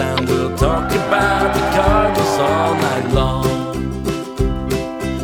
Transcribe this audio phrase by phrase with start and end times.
[0.00, 0.28] Sound.
[0.30, 3.44] We'll talk about the Cardinals all night long.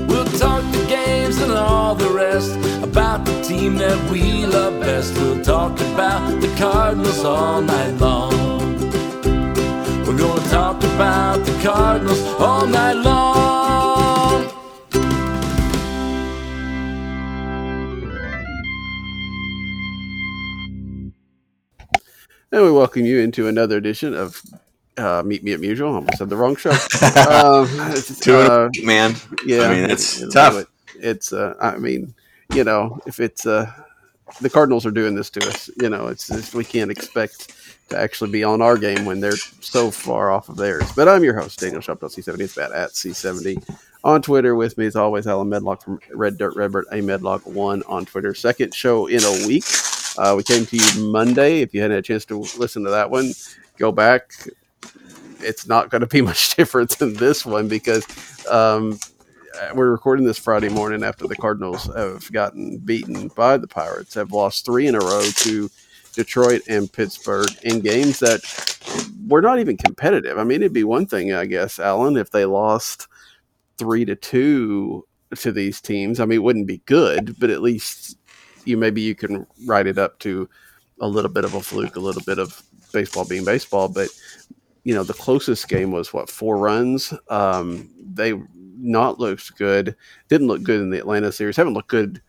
[0.07, 2.52] We'll talk the games and all the rest
[2.83, 5.15] about the team that we love best.
[5.15, 8.35] We'll talk about the Cardinals all night long.
[10.05, 13.37] We're gonna talk about the Cardinals all night long.
[22.52, 24.43] And we welcome you into another edition of
[24.99, 25.93] uh, Meet Me at Musial.
[25.93, 26.71] I almost said the wrong show.
[26.71, 29.15] um, it's, Two uh, week, man.
[29.45, 30.55] yeah, I mean, it's it'll tough.
[30.55, 30.69] it.
[30.99, 32.15] It's, uh, I mean,
[32.55, 33.71] you know, if it's uh,
[34.41, 37.53] the Cardinals are doing this to us, you know, it's, it's we can't expect
[37.88, 40.91] to actually be on our game when they're so far off of theirs.
[40.97, 42.41] But I'm your host, Daniel Shoptaw, C70.
[42.41, 44.55] It's bad at C70 on Twitter.
[44.55, 48.35] With me, as always, Allen Medlock from Red Dirt Redbird, a Medlock one on Twitter.
[48.35, 49.65] Second show in a week.
[50.19, 51.60] Uh, we came to you Monday.
[51.60, 53.33] If you hadn't had a chance to listen to that one,
[53.77, 54.33] go back.
[55.47, 58.07] It's not going to be much different than this one because
[58.51, 58.99] um,
[59.75, 64.33] we're recording this Friday morning after the Cardinals have gotten beaten by the Pirates, have
[64.33, 65.71] lost three in a row to
[66.12, 68.41] Detroit and Pittsburgh in games that
[69.27, 70.38] were not even competitive.
[70.38, 73.09] I mean, it'd be one thing, I guess, Allen, if they lost
[73.78, 75.06] three to two
[75.37, 76.21] to these teams.
[76.21, 78.16] I mean, it wouldn't be good, but at least
[78.65, 80.49] you maybe you can write it up to
[81.00, 82.62] a little bit of a fluke, a little bit of
[82.93, 83.88] baseball being baseball.
[83.88, 84.09] But
[84.87, 87.12] you know, the closest game was what four runs.
[87.28, 88.34] Um, they
[88.78, 89.97] not looked good.
[90.28, 91.56] Didn't look good in the Atlanta series.
[91.56, 92.22] Haven't looked good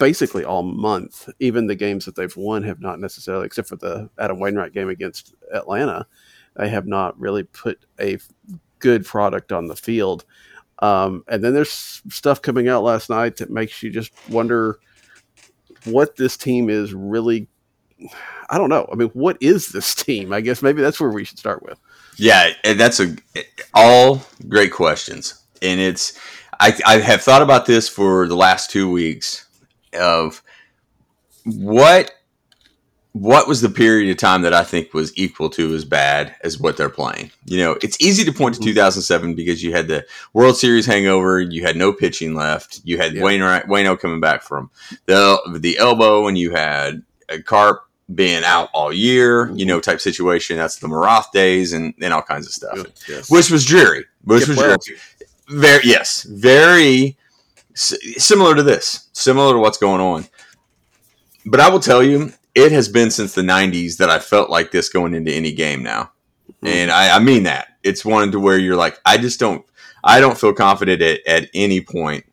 [0.00, 1.28] basically all month.
[1.38, 4.88] Even the games that they've won have not necessarily, except for the Adam Wainwright game
[4.88, 6.04] against Atlanta,
[6.56, 8.18] they have not really put a
[8.80, 10.24] good product on the field.
[10.80, 14.80] Um, and then there's stuff coming out last night that makes you just wonder
[15.84, 17.46] what this team is really.
[18.50, 18.88] I don't know.
[18.90, 20.32] I mean, what is this team?
[20.32, 21.78] I guess maybe that's where we should start with.
[22.16, 23.16] Yeah, and that's a
[23.74, 26.18] all great questions, and it's
[26.60, 29.46] I, I have thought about this for the last two weeks
[29.98, 30.42] of
[31.44, 32.12] what
[33.14, 36.58] what was the period of time that I think was equal to as bad as
[36.58, 37.30] what they're playing.
[37.44, 38.64] You know, it's easy to point to Mhm.
[38.64, 43.12] 2007 because you had the World Series hangover, you had no pitching left, you had
[43.14, 43.22] Yeah.
[43.22, 43.66] Wainwright,
[44.00, 44.70] coming back from
[45.06, 47.82] the the elbow, and you had a Carp
[48.14, 50.56] being out all year, you know, type situation.
[50.56, 52.78] That's the Maroth days and, and all kinds of stuff
[53.08, 53.30] Yes.
[53.30, 54.04] which was dreary.
[54.24, 54.78] Which Get was dreary.
[55.48, 57.16] Very yes, very
[57.74, 60.26] similar to this, similar to what's going on.
[61.46, 64.70] But I will tell you, it has been since the '90s that I felt like
[64.70, 66.12] this going into any game now,
[66.62, 66.68] Mhm.
[66.68, 67.68] and I, I mean that.
[67.82, 69.64] It's one to where you're like, I just don't,
[70.04, 72.24] I don't feel confident at, at any point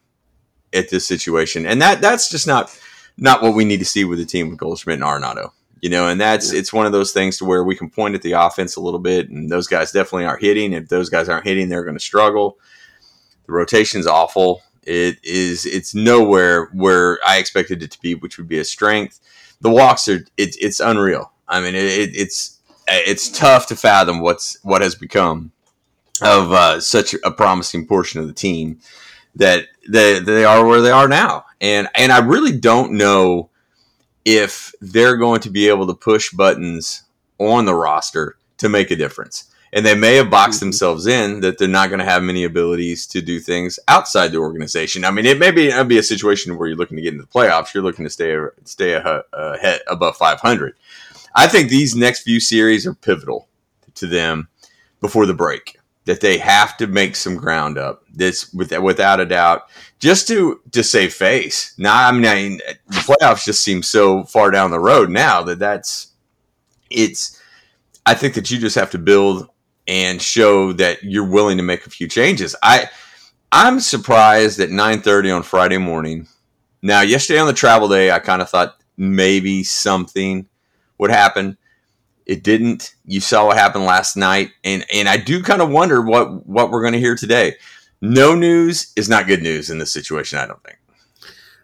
[0.73, 2.77] at this situation, and that that's just not
[3.17, 5.51] not what we need to see with the team with Goldschmidt and Arenado.
[5.81, 6.59] You know, and that's Yeah.
[6.59, 8.99] it's one of those things to where we can point at the offense a little
[8.99, 10.73] bit, and those guys definitely aren't hitting.
[10.73, 12.57] If those guys aren't hitting, they're going to struggle.
[13.45, 14.61] The rotation's awful.
[14.83, 15.65] It is.
[15.65, 19.19] It's nowhere where I expected it to be, which would be a strength.
[19.61, 20.25] The walks are.
[20.37, 21.31] It's it's unreal.
[21.47, 25.51] I mean, it, it, it's it's tough to fathom what's what has become
[26.21, 28.79] of uh, such a promising portion of the team
[29.35, 33.48] that they they are where they are now, and and I really don't know
[34.37, 37.03] if they're going to be able to push buttons
[37.39, 39.45] on the roster to make a difference.
[39.71, 40.61] And they may have boxed Mhm.
[40.71, 44.37] themselves in that they're not going to have many abilities to do things outside the
[44.39, 45.05] organization.
[45.05, 47.29] I mean, it may be, be a situation where you're looking to get into the
[47.39, 47.73] playoffs.
[47.73, 48.35] You're looking to stay
[48.65, 50.73] stay ahead above 500.
[51.35, 53.47] I think these next few series are pivotal
[53.95, 54.47] to them
[55.01, 55.78] before the break.
[56.09, 58.03] That they have to make some ground up.
[58.11, 59.69] This with, without a doubt,
[59.99, 61.75] just to to save face.
[61.77, 66.07] Now, I mean, the playoffs just seem so far down the road now that that's
[66.89, 67.39] it's.
[68.07, 69.49] I think that you just have to build
[69.87, 72.55] and show that you're willing to make a few changes.
[72.63, 72.89] I
[73.51, 76.27] I'm surprised at 9:30 on Friday morning.
[76.81, 80.47] Now, yesterday on the travel day, I kind of thought maybe something
[80.97, 81.57] would happen.
[82.29, 82.93] It didn't.
[83.05, 86.69] You saw what happened last night, and and I do kind of wonder what what
[86.69, 87.55] we're going to hear today.
[88.01, 90.37] No news is not good news in this situation.
[90.37, 90.77] I don't think.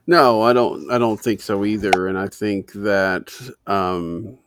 [0.08, 0.90] No, I don't.
[0.92, 2.08] I don't think so either.
[2.08, 3.32] And I think that
[3.68, 4.40] um,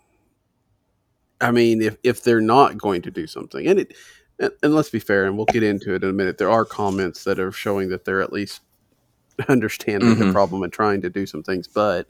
[1.40, 3.94] I mean, if if they're not going to do something, and it,
[4.40, 6.36] and, and let's be fair, and we'll get into it in a minute.
[6.38, 8.60] There are comments that are showing that they're at least
[9.48, 10.32] understanding the Mhm.
[10.32, 11.68] problem and trying to do some things.
[11.68, 12.08] But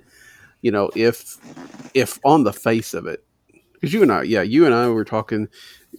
[0.63, 1.37] you know, if
[1.93, 3.23] if on the face of it,
[3.79, 5.49] because you and I, yeah, you and I were talking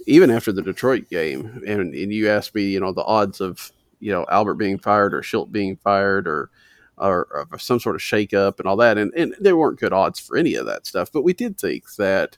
[0.05, 3.71] even after the Detroit game, and, and you asked me, you know, the odds of
[3.99, 6.49] you know Albert being fired or Shildt being fired or
[6.97, 10.19] or, or some sort of shakeup and all that, and and there weren't good odds
[10.19, 12.37] for any of that stuff, but we did think that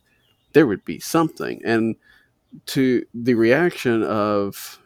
[0.54, 1.96] there would be something, and
[2.68, 4.80] to the reaction of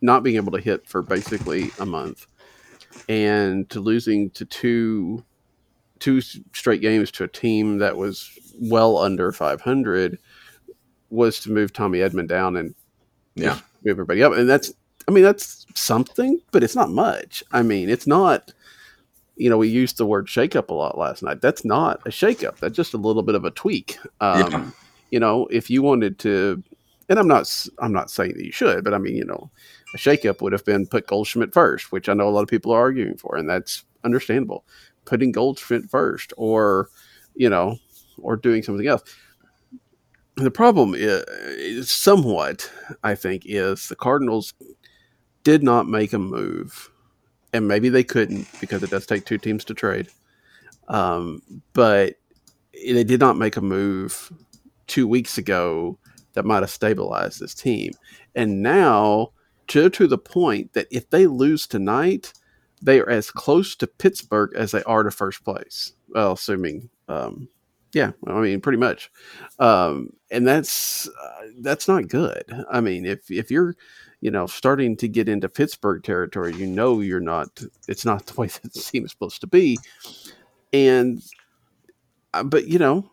[0.00, 2.26] not being able to hit for basically a month
[3.08, 5.24] and to losing to two
[5.98, 10.18] two straight games to a team that was well under 500
[11.10, 12.74] was to move Tommy Edman down and
[13.34, 13.54] Yeah.
[13.84, 14.72] move everybody up and that's
[15.08, 18.52] I mean that's something but it's not much I mean it's not
[19.36, 22.56] you know we used the word shakeup a lot last night that's not a shakeup
[22.58, 24.70] that's just a little bit of a tweak um, Yeah.
[25.10, 26.62] you know if you wanted to
[27.08, 27.48] and I'm not
[27.78, 29.50] I'm not saying that you should but I mean you know
[29.94, 32.72] a shakeup would have been put Goldschmidt first, which I know a lot of people
[32.72, 34.64] are arguing for, and that's understandable.
[35.04, 36.90] Putting Goldschmidt first, or
[37.36, 37.78] you know,
[38.18, 39.02] or doing something else.
[40.36, 42.70] The problem is, somewhat,
[43.02, 44.52] I think, is the Cardinals
[45.44, 46.90] did not make a move,
[47.52, 50.08] and maybe they couldn't because it does take two teams to trade.
[50.88, 51.40] Um,
[51.72, 52.16] but
[52.74, 54.30] they did not make a move
[54.86, 55.98] two weeks ago
[56.34, 57.92] that might have stabilized this team,
[58.34, 59.32] and now
[59.68, 62.32] to to the point that if they lose tonight,
[62.82, 65.92] they are as close to Pittsburgh as they are to first place.
[66.08, 67.48] Well, assuming, um,
[67.92, 69.10] yeah, I mean, pretty much,
[69.58, 72.44] um, and that's uh, that's not good.
[72.70, 73.76] I mean, if if you're
[74.20, 77.48] you know starting to get into Pittsburgh territory, you know you're not.
[77.88, 79.78] It's not the way that the team is supposed to be,
[80.72, 81.22] and
[82.34, 83.10] uh, but you know.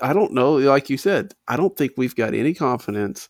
[0.00, 0.52] I don't know.
[0.52, 3.28] Like you said, I don't think we've got any confidence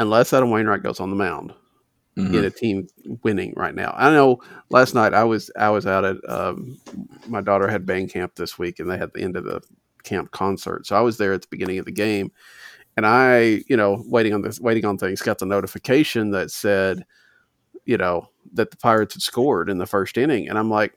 [0.00, 1.54] unless Adam Wainwright goes on the mound
[2.16, 2.34] Mhm.
[2.34, 2.86] in a team
[3.22, 3.92] winning right now.
[3.96, 4.40] I know
[4.70, 6.78] last night I was I was out at um,
[7.28, 9.60] my daughter had band camp this week and they had the end of the
[10.02, 10.86] camp concert.
[10.86, 12.32] So I was there at the beginning of the game
[12.96, 17.04] and I, you know, waiting on this waiting on things, got the notification that said,
[17.84, 20.48] you know, that the Pirates had scored in the first inning.
[20.48, 20.94] And I'm like,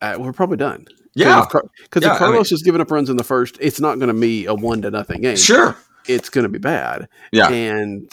[0.00, 0.86] uh, we're probably done.
[1.14, 1.44] Yeah.
[1.82, 4.18] Because Yeah, if Carlos is giving up runs in the first, it's not going to
[4.18, 5.36] be a one to nothing game.
[5.36, 5.76] Sure.
[6.08, 7.48] It's going to be bad Yeah.
[7.50, 8.10] and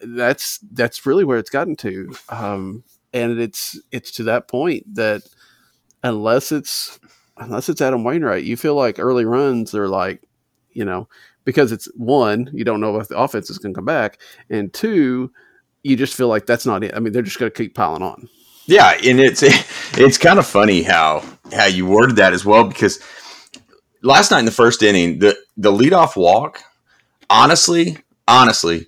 [0.00, 2.14] that's that's really where it's gotten to.
[2.28, 5.22] Um and it's it's to that point that
[6.02, 6.98] unless it's
[7.38, 10.22] unless it's adam wainwright you feel like early runs are like
[10.72, 11.08] you know
[11.44, 14.18] because it's one you don't know if the offense is going to come back
[14.50, 15.30] and two
[15.86, 16.94] you just feel like that's not it.
[16.94, 18.28] I mean they're just going to keep piling on.
[18.66, 19.42] Yeah, and it's
[19.98, 23.00] it's kind of funny how how you worded that as well because
[24.02, 26.60] last night in the first inning, the the leadoff walk,
[27.30, 28.86] honestly, honestly,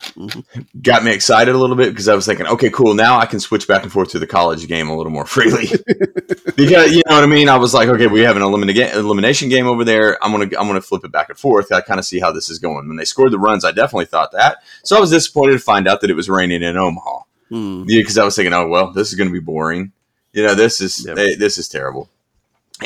[0.00, 0.44] Mhm.
[0.82, 3.40] got me excited a little bit because I was thinking, okay, cool, now I can
[3.40, 5.68] switch back and forth to the college game a little more freely.
[6.56, 7.48] because you know what I mean.
[7.48, 10.22] I was like, okay, we have an eliminate elimination game over there.
[10.24, 11.72] I'm gonna I'm gonna flip it back and forth.
[11.72, 12.86] I kind of see how this is going.
[12.88, 14.58] When they scored the runs, I definitely thought that.
[14.84, 17.20] So I was disappointed to find out that it was raining in Omaha.
[17.50, 19.92] Yeah, because I was thinking, oh well, this is going to be boring.
[20.32, 21.18] You know, this is Yep.
[21.18, 22.10] eh, this is terrible.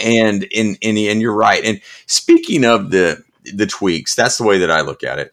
[0.03, 1.65] And in in the and you're right.
[1.65, 3.23] And speaking of the
[3.55, 5.33] the tweaks, that's the way that I look at it.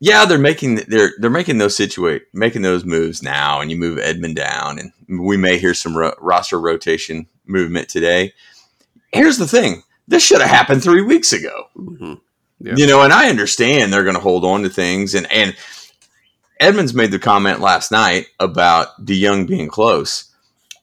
[0.00, 3.98] Yeah, they're making they're they're making those situate making those moves now, and you move
[3.98, 8.32] Edman down, and we may hear some ro- roster rotation movement today.
[9.12, 11.64] Here's the thing: this should have happened three weeks ago.
[11.76, 12.20] Mhm.
[12.60, 12.74] Yeah.
[12.76, 15.56] You know, and I understand they're going to hold on to things, and and
[16.60, 20.24] Edmonds made the comment last night about DeJong being close.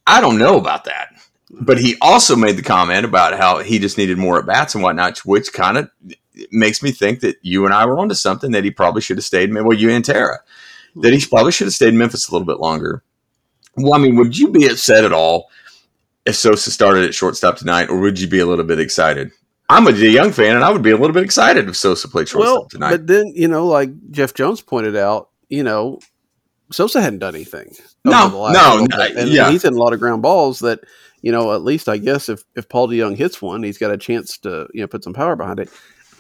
[0.08, 1.10] I don't know about that,
[1.50, 4.84] but he also made the comment about how he just needed more at bats and
[4.84, 5.90] whatnot, which kind of
[6.52, 9.24] makes me think that you and I were onto something that he probably should have
[9.26, 9.54] stayed.
[9.54, 10.40] Well, you and Tara,
[10.98, 13.04] that he probably should have stayed in Memphis a little bit longer.
[13.78, 15.50] Well, I mean, would you be upset at all
[16.26, 19.32] if Sosa started at shortstop tonight, or would you be a little bit excited?
[19.68, 22.28] I'm a young fan, and I would be a little bit excited if Sosa played
[22.30, 22.92] shortstop well tonight.
[22.92, 26.00] but then you know like jeff jones pointed out you know
[26.72, 27.74] sosa hadn't done anything
[28.04, 29.50] No, over the last no, no, and, yeah.
[29.50, 30.82] he's hitting a lot of ground balls that
[31.24, 33.98] you know at least i guess if if paul dejong hits one he's got a
[33.98, 35.70] chance to you know put some power behind it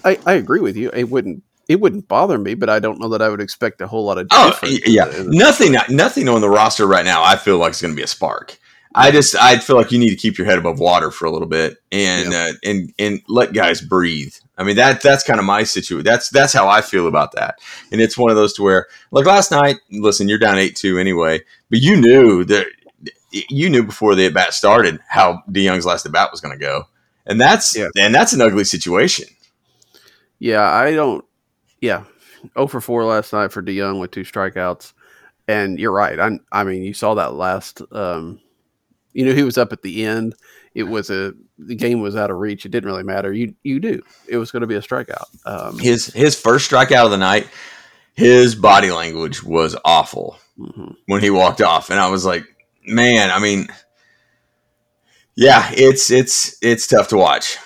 [0.06, 3.10] i i agree with you it wouldn't it wouldn't bother me but i don't know
[3.10, 6.50] that i would expect a whole lot of Oh yeah, the- nothing, nothing on the
[6.50, 7.24] roster right now.
[7.24, 8.58] I feel like it's going to be a spark.
[8.98, 11.32] I just, I feel like you need to keep your head above water for a
[11.32, 14.34] little bit and uh, and and let guys breathe.
[14.58, 16.06] I mean that that's kind of my situation.
[16.06, 17.60] That's that's how I feel about that.
[17.92, 19.78] And it's one of those to where, like last night.
[19.92, 22.68] Listen, you're down eight two anyway, but you knew that
[23.32, 26.64] you knew before the at bat started how DeJong's last at bat was going to
[26.64, 26.84] go,
[27.26, 27.90] and that's Yeah.
[27.98, 29.28] and that's an ugly situation.
[30.46, 31.26] Yeah i don't
[31.82, 32.04] yeah,
[32.54, 34.94] 0 for 4 last night for DeJong with two strikeouts.
[35.48, 36.20] And you're right.
[36.20, 37.82] I, I mean, you saw that last.
[37.92, 38.42] Um,
[39.14, 40.36] you know, he was up at the end.
[40.74, 42.66] It was a the game was out of reach.
[42.66, 43.32] It didn't really matter.
[43.32, 44.02] You you do.
[44.28, 45.26] It was going to be a strikeout.
[45.46, 47.48] Um, His his first strikeout of the night,
[48.14, 50.96] his body language was awful mhm.
[51.06, 52.44] when he walked off, and I was like,
[52.86, 53.68] man, I mean,
[55.36, 57.58] yeah, it's it's it's tough to watch.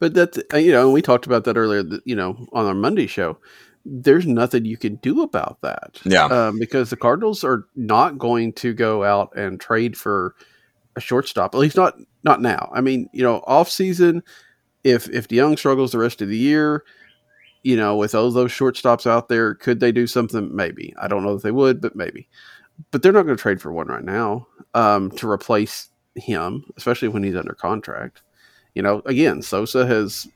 [0.00, 1.84] But that's uh, you know, and we talked about that earlier.
[2.04, 3.38] You know, on our Monday show,
[3.84, 6.00] there's nothing you can do about that.
[6.04, 6.24] Yeah.
[6.24, 10.34] um, because the Cardinals are not going to go out and trade for
[10.96, 11.54] a shortstop.
[11.54, 12.70] At least not not now.
[12.74, 14.22] I mean, you know, off season,
[14.84, 16.84] if if DeJong struggles the rest of the year,
[17.62, 20.54] you know, with all those shortstops out there, could they do something?
[20.54, 20.94] Maybe.
[21.00, 22.28] I don't know if they would, but maybe.
[22.90, 27.08] But they're not going to trade for one right now um, to replace him, especially
[27.08, 28.22] when he's under contract.
[28.74, 30.28] You know, again, Sosa has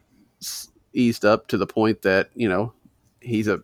[0.93, 2.73] eased up to the point that you know
[3.21, 3.63] he's a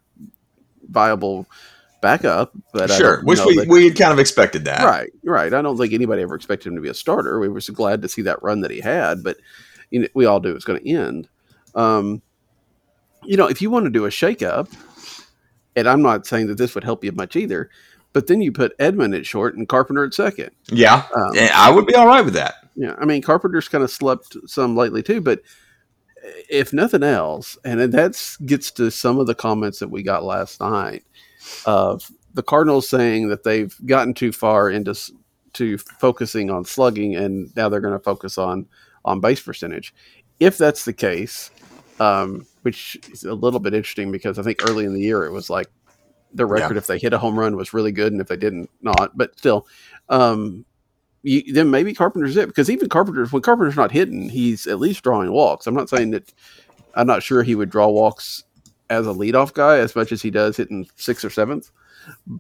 [0.88, 1.46] viable
[2.00, 2.52] backup.
[2.72, 4.84] But sure, which we that- we had kind of expected that.
[4.84, 5.52] right, right.
[5.52, 7.38] I don't think anybody ever expected him to be a starter.
[7.40, 9.36] We were so glad to see that run that he had, but
[9.90, 11.28] you know, we all knew it was going to end.
[11.74, 12.22] Um,
[13.24, 14.72] you know, if you want to do a shakeup,
[15.76, 17.70] and I'm not saying that this would help you much either,
[18.12, 20.50] but then you put Edman at short and Carpenter at second.
[20.70, 22.54] Yeah, Um, I would be all right with that.
[22.80, 25.42] Yeah, I mean Carpenter's kind of slept some lately too, but
[26.48, 30.60] if nothing else, and that gets to some of the comments that we got last
[30.60, 31.04] night
[31.66, 34.94] of the Cardinals saying that they've gotten too far into
[35.52, 38.66] to focusing on slugging, and now they're going to focus on
[39.04, 39.92] on base percentage.
[40.38, 41.50] If that's the case,
[41.98, 45.32] um, which is a little bit interesting because I think early in the year it
[45.32, 45.68] was like
[46.32, 48.70] the record if they hit a home run was really good, and if they didn't,
[48.80, 49.18] not.
[49.18, 49.66] But still,
[50.08, 50.64] um,
[51.22, 55.02] you, then maybe Carpenter's it because even Carpenter's when Carpenter's not hitting, he's at least
[55.02, 55.66] drawing walks.
[55.66, 56.32] I'm not saying that
[56.94, 58.44] I'm not sure he would draw walks
[58.88, 61.70] as a leadoff guy as much as he does hitting sixth or seventh,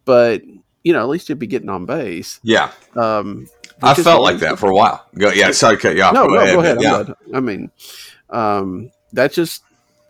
[0.04, 0.42] but
[0.82, 2.40] you know at least he'd be getting on base.
[2.42, 3.46] Yeah, Um,
[3.82, 5.06] I felt like that for a while.
[5.16, 6.14] Go, yeah, sorry cut you off.
[6.14, 6.80] No, no, go ahead.
[6.80, 7.04] Yeah.
[7.34, 7.70] I mean,
[8.28, 9.62] um, that's just,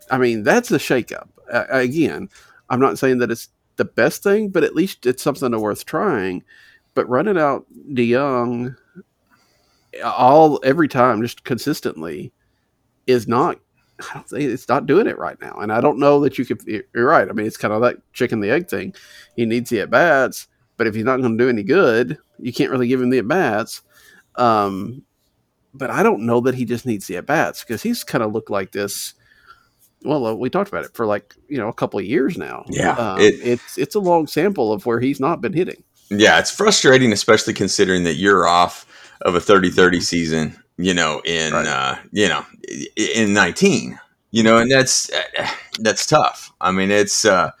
[0.09, 1.27] I mean, that's a shakeup.
[1.51, 2.29] Uh, again,
[2.69, 6.43] I'm not saying that it's the best thing, but at least it's something worth trying.
[6.93, 8.75] But running out DeJong
[10.03, 12.31] all every time, just consistently,
[13.07, 13.59] is not.
[13.99, 16.45] I don't think it's not doing it right now, and I don't know that you
[16.45, 16.61] could.
[16.65, 17.29] You're right.
[17.29, 18.95] I mean, it's kind of that chicken the egg thing.
[19.35, 22.51] He needs the at bats, but if he's not going to do any good, you
[22.51, 23.83] can't really give him the at bats.
[24.35, 25.03] Um,
[25.73, 28.31] but I don't know that he just needs the at bats because he's kind of
[28.33, 29.13] looked like this.
[30.03, 32.65] Well, uh, we talked about it for like you know a couple of years now.
[32.69, 35.83] Yeah, um, it- it's it's a long sample of where he's not been hitting.
[36.11, 38.85] Yeah, it's frustrating, especially considering that you're off
[39.21, 40.57] of a 30-30 season.
[40.77, 41.67] You know, in Right.
[41.67, 42.43] uh, you know,
[42.95, 43.99] in nineteen.
[44.31, 45.47] You know, and that's uh,
[45.79, 46.51] that's tough.
[46.59, 47.51] I mean, it's uh,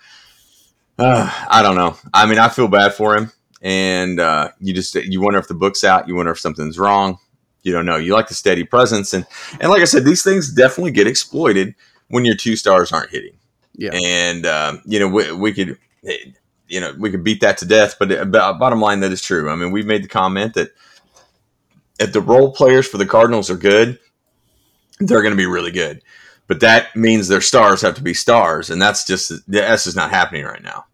[0.97, 1.97] uh, I don't know.
[2.13, 3.31] I mean, I feel bad for him,
[3.61, 6.07] and uh, you just you wonder if the book's out.
[6.07, 7.19] You wonder if something's wrong.
[7.63, 7.97] You don't know.
[7.97, 9.25] You like the steady presence, and
[9.59, 11.75] and like I said, these things definitely get exploited
[12.09, 13.33] when your two stars aren't hitting.
[13.75, 13.91] Yeah.
[13.93, 15.77] and um, you know we, we could
[16.71, 19.49] you know we could beat that to death but uh, bottom line that is true.
[19.49, 20.69] I mean we've made the comment that
[21.99, 23.99] if the role players for the cardinals are good
[24.99, 26.01] they're going to be really good.
[26.47, 30.09] But that means their stars have to be stars and that's just that's just not
[30.09, 30.85] happening right now.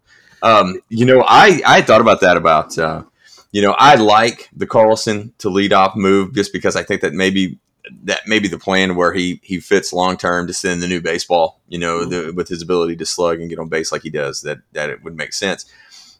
[0.42, 3.04] Um, you know i i thought about that about uh,
[3.52, 7.14] you know i like the carlson to lead off move just because i think that
[7.14, 7.60] maybe
[8.04, 11.02] that may be the plan where he he fits long term to send the new
[11.02, 11.62] baseball.
[11.68, 12.36] You know, the, mm-hmm.
[12.36, 15.04] with his ability to slug and get on base like he does, that that it
[15.04, 15.66] would make sense.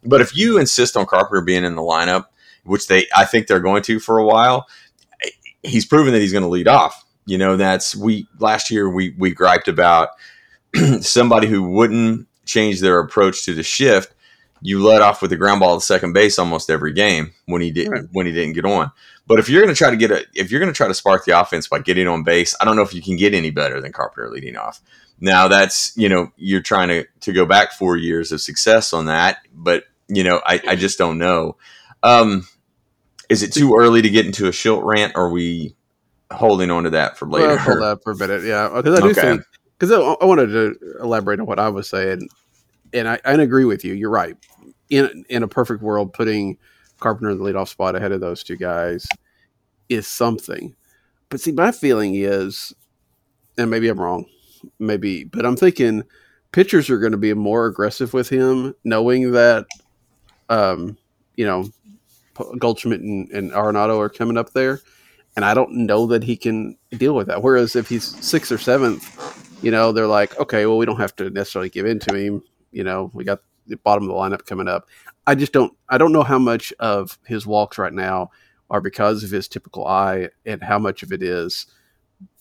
[0.04, 2.26] But if you insist on Carpenter being in the lineup,
[2.64, 4.68] which they I think they're going to for a while,
[5.64, 7.06] he's proven that he's going to lead off.
[7.26, 10.10] You know, that's we last year we we griped about
[11.02, 14.14] somebody who wouldn't change their approach to the shift.
[14.62, 17.72] You let off with the ground ball at second base almost every game when he
[17.72, 18.04] did Right.
[18.12, 18.92] when he didn't get on.
[19.28, 20.94] But if you're going to try to get a, if you're going to try to
[20.94, 23.52] spark the offense by getting on base, I don't know if you can get any
[23.52, 24.82] better than Carpenter leading off.
[25.20, 29.06] Now that's you know you're trying to to go back four years of success on
[29.08, 31.58] that, but you know I, I just don't know.
[32.04, 32.48] Um,
[33.30, 35.14] is it too early to get into a Shildt rant?
[35.16, 35.76] Or are we
[36.32, 37.48] holding on to that for later?
[37.48, 39.22] Well, hold that for a minute, yeah, because I do Okay.
[39.22, 39.42] think
[39.78, 42.30] because I, I wanted to elaborate on what I was saying,
[42.94, 43.94] and I, I agree with you.
[43.94, 44.36] You're right.
[44.90, 46.58] In in a perfect world, putting
[47.00, 49.08] Carpenter in the leadoff spot ahead of those two guys
[49.90, 50.76] is something.
[51.30, 52.74] But see, my feeling is,
[53.58, 54.26] and maybe I'm wrong,
[54.80, 56.04] maybe, but I'm thinking
[56.52, 59.66] pitchers are going to be more aggressive with him, knowing that,
[60.50, 60.98] um,
[61.36, 61.70] you know,
[62.58, 64.80] Goldschmidt and, and Arenado are coming up there,
[65.36, 67.44] and I don't know that he can deal with that.
[67.44, 71.16] Whereas if he's sixth or seventh, you know, they're like, okay, well, we don't have
[71.18, 72.44] to necessarily give in to him.
[72.72, 74.88] You know, we got the bottom of the lineup coming up.
[75.26, 78.32] I just don't, I don't know how much of his walks right now
[78.70, 81.68] are because of his typical eye and how much of it is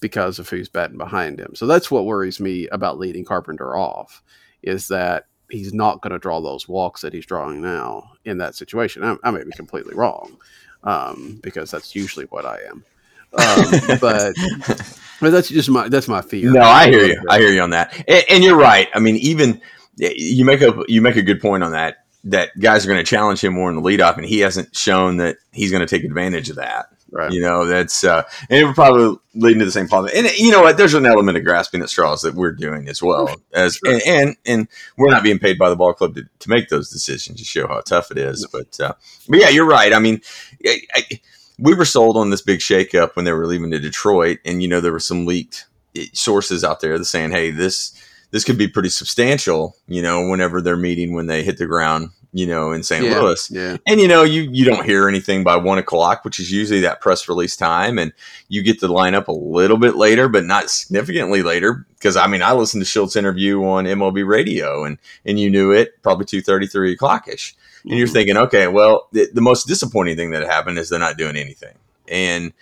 [0.00, 1.54] because of who's batting behind him.
[1.54, 4.22] So that's what worries me about leading Carpenter off
[4.62, 8.54] is that he's not going to draw those walks that he's drawing now in that
[8.54, 9.04] situation.
[9.04, 10.36] I, I may be completely wrong
[10.84, 12.84] um, because that's usually what I am.
[13.38, 14.34] Um, but
[15.20, 16.50] but that's just my that's my fear.
[16.52, 17.22] No, I hear you.
[17.28, 18.88] I hear you on that, and, and you're right.
[18.94, 19.60] I mean, even
[19.96, 21.98] you make a you make a good point on that.
[22.24, 25.18] That guys are going to challenge him more in the leadoff, and he hasn't shown
[25.18, 26.86] that he's going to take advantage of that.
[27.08, 27.30] Right.
[27.30, 30.10] You know, that's uh, and it would probably lead to the same problem.
[30.12, 30.76] And you know what?
[30.76, 33.92] There's an element of grasping at straws that we're doing as well as, Sure.
[33.94, 36.90] and, and and we're not being paid by the ball club to, to make those
[36.90, 38.44] decisions to show how tough it is.
[38.50, 38.94] But uh,
[39.28, 39.92] but yeah, you're right.
[39.92, 40.20] I mean,
[40.66, 41.20] I, I,
[41.60, 44.66] we were sold on this big shakeup when they were leaving to Detroit, and you
[44.68, 47.92] know there were some leaked eh, sources out there that saying, hey, this
[48.30, 49.76] this could be pretty substantial.
[49.86, 53.04] You know, whenever they're meeting when they hit the ground, you know, in St.
[53.04, 53.50] yeah, Louis.
[53.50, 53.76] Yeah.
[53.86, 57.00] And you know, you you don't hear anything by one o'clock, which is usually that
[57.00, 58.12] press release time, and
[58.48, 61.86] you get to line up a little bit later, but not significantly later.
[61.94, 65.70] Because I mean, I listened to Schultz interview on MLB radio, and and you knew
[65.72, 67.54] it probably two thirty, three o'clock ish,
[67.84, 68.12] and you're Mhm.
[68.12, 71.74] thinking, okay, well, the, the most disappointing thing that happened is they're not doing anything,
[72.08, 72.52] and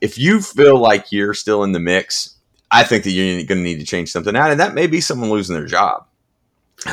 [0.00, 2.36] if you feel like you're still in the mix,
[2.70, 5.00] I think that you're going to need to change something out, and that may be
[5.00, 6.06] someone losing their job.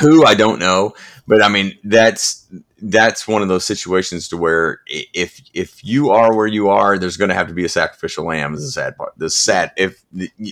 [0.00, 0.94] Who I don't know,
[1.28, 2.44] but I mean that's
[2.82, 7.16] that's one of those situations to where if if you are where you are, there's
[7.16, 8.54] going to have to be a sacrificial lamb.
[8.54, 9.12] Is the sad part.
[9.16, 10.02] The sad if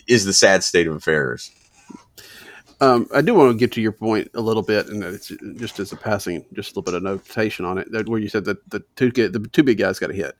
[0.07, 1.50] is the sad state of affairs.
[2.81, 5.81] Um, I do want to get to your point a little bit, and it's just
[5.81, 8.69] as a passing, just a little bit of notation on it, where you said that
[8.71, 10.37] the two the two big guys got a hit,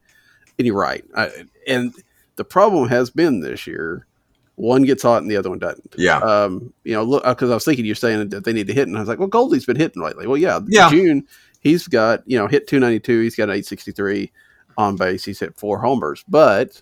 [0.59, 1.05] and you're right.
[1.17, 1.31] I,
[1.67, 1.95] and
[2.37, 4.07] the problem has been this year,
[4.57, 5.95] one gets hot and the other one doesn't.
[5.97, 8.73] Yeah, Um, you know, look, because I was thinking you're saying that they need to
[8.73, 10.27] hit, and I was like, well, Goldie's been hitting lately.
[10.27, 10.91] Well, yeah, Yeah.
[10.91, 11.27] June
[11.65, 14.31] he's got you know hit 292, he's got an 863
[14.79, 16.81] on base, he's hit four homers, but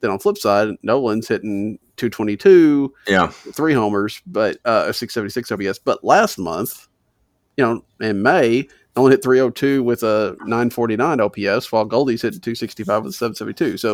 [0.00, 5.78] then on the flip side, Nolan's hitting 222 yeah, three homers, but uh, 676 OPS.
[5.78, 6.88] But last month,
[7.56, 13.04] you know, in May, only hit 302 with a 949 OPS, while Goldie's hitting 265
[13.04, 13.78] with a 772.
[13.78, 13.92] So,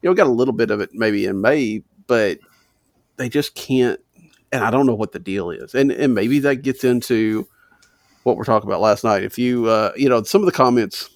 [0.00, 2.38] you know, got a little bit of it maybe in May, but
[3.20, 4.00] they just can't.
[4.50, 5.74] And I don't know what the deal is.
[5.74, 7.46] And and maybe that gets into
[8.22, 9.22] what we're talking about last night.
[9.22, 11.10] If you, uh, you know, some of the comments,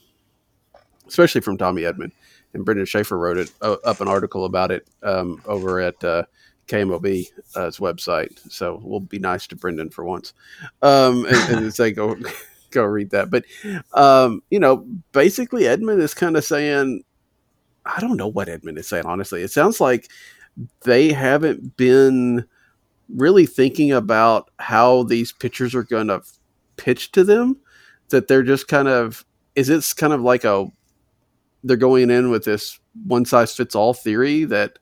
[1.09, 2.13] especially from Tommy Edman
[2.53, 6.25] and Brendan Schaefer wrote it uh, up an article about it um, over at uh,
[6.69, 8.39] KMOV's website.
[8.51, 10.35] So we'll be nice to Brendan for once,
[10.83, 12.17] um, and, and say go
[12.71, 13.31] go read that.
[13.31, 13.45] But
[13.95, 17.03] um, you know, basically, Edman is kind of saying,
[17.87, 19.07] I don't know what Edman is saying.
[19.07, 20.09] Honestly, it sounds like
[20.83, 22.47] they haven't been
[23.09, 26.23] really thinking about how these pitchers are going to
[26.77, 27.59] pitch to them.
[28.11, 30.67] That they're just kind of is it's kind of like a
[31.63, 34.79] they're going in with this one size fits all theory that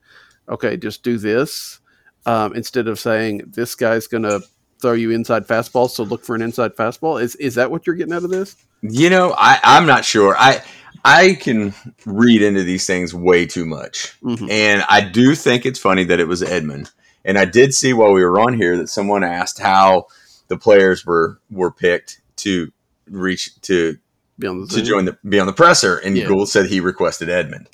[0.48, 1.80] okay, just do this
[2.26, 4.42] um, instead of saying this guy's going to
[4.80, 7.22] throw you inside fastball, so look for an inside fastball.
[7.22, 8.56] Is is that what you're getting out of this?
[8.82, 10.36] you know, I I'm not sure.
[10.36, 10.62] I
[11.04, 11.74] I can
[12.06, 14.14] read into these things way too much.
[14.22, 14.50] Mhm.
[14.50, 16.90] And I do think it's funny that it was Edman.
[17.24, 20.06] And I did see while we were on here that someone asked how
[20.48, 22.72] the players were were picked to
[23.08, 23.96] reach to
[24.38, 26.26] Be on the to join the be on the presser, and Yeah.
[26.26, 27.66] Goold said he requested Edman.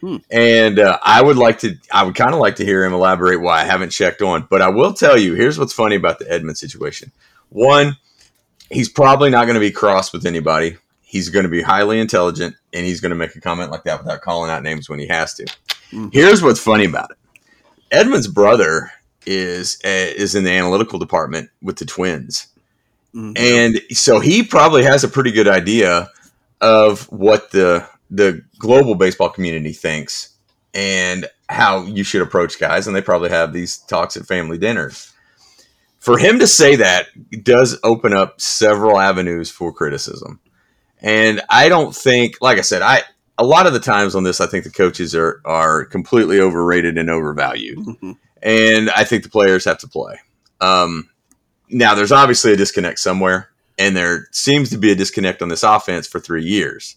[0.00, 0.16] Hmm.
[0.30, 3.40] And uh, I would like to, I would kind of like to hear him elaborate
[3.40, 4.46] why I haven't checked on.
[4.50, 7.10] But I will tell you, here's what's funny about the Edman situation.
[7.48, 7.96] One,
[8.70, 10.76] he's probably not going to be cross with anybody.
[11.14, 14.02] He's going to be highly intelligent, and he's going to make a comment like that
[14.02, 15.44] without calling out names when he has to.
[15.92, 16.12] Mhm.
[16.12, 17.16] Here's what's funny about it.
[17.92, 18.90] Edman's brother
[19.24, 22.48] is uh, is in the analytical department with the Twins.
[23.14, 23.38] Mhm.
[23.38, 26.10] And so he probably has a pretty good idea
[26.60, 30.30] of what the the global baseball community thinks
[30.74, 35.12] and how you should approach guys and they probably have these talks at family dinners.
[36.00, 37.06] For him to say that
[37.44, 40.40] does open up several avenues for criticism.
[41.04, 43.02] And I don't think like I said I
[43.38, 46.96] a lot of the times on this I think the coaches are are completely overrated
[46.98, 48.16] and overvalued Mhm.
[48.42, 50.18] and I think the players have to play.
[50.60, 51.10] Um,
[51.68, 55.62] now, there's obviously a disconnect somewhere, and there seems to be a disconnect on this
[55.62, 56.96] offense for three years.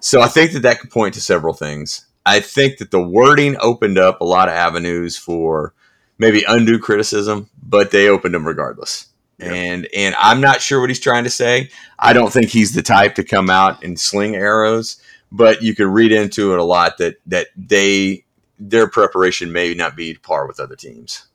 [0.00, 2.06] So I think that that could point to several things.
[2.26, 5.74] I think that the wording opened up a lot of avenues for
[6.18, 9.06] maybe undue criticism, but they opened them regardless.
[9.40, 11.70] And and I'm not sure what he's trying to say.
[11.98, 15.00] I don't think he's the type to come out and sling arrows,
[15.32, 18.24] but you could read into it a lot that that they
[18.58, 21.26] their preparation may not be par with other teams.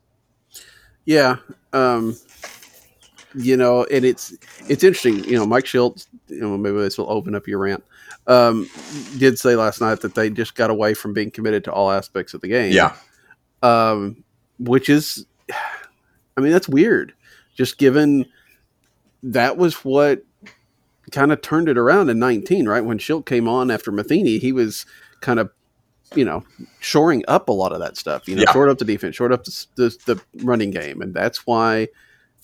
[1.04, 1.36] Yeah.
[1.72, 2.16] Um,
[3.34, 4.32] you know, and it's
[4.68, 5.24] it's interesting.
[5.24, 6.06] You know, Mike Shildt.
[6.28, 7.84] You know, maybe this will open up your rant.
[8.26, 8.68] Um,
[9.18, 12.34] did say last night that they just got away from being committed to all aspects
[12.34, 12.72] of the game.
[12.72, 12.96] Yeah.
[13.62, 14.24] Um,
[14.58, 15.26] which is,
[16.36, 17.14] I mean, that's weird.
[17.56, 18.26] Just given
[19.22, 20.22] that was what
[21.10, 22.84] kind of turned it around in 19, right?
[22.84, 24.86] When Shildt came on after Matheny, he was
[25.20, 25.50] kind of,
[26.14, 26.44] you know,
[26.80, 28.52] shoring up a lot of that stuff, you know, Yeah.
[28.52, 31.00] short up the defense, short up the, the, the running game.
[31.02, 31.86] And that's why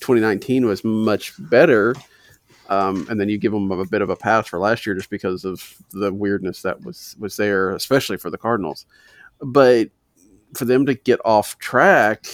[0.01, 1.95] 2019 was much better.
[2.69, 5.11] Um, and then you give them a bit of a pass for last year just
[5.11, 8.87] because of the weirdness that was, was there, especially for the Cardinals.
[9.41, 9.91] But
[10.55, 12.25] for them to get off track,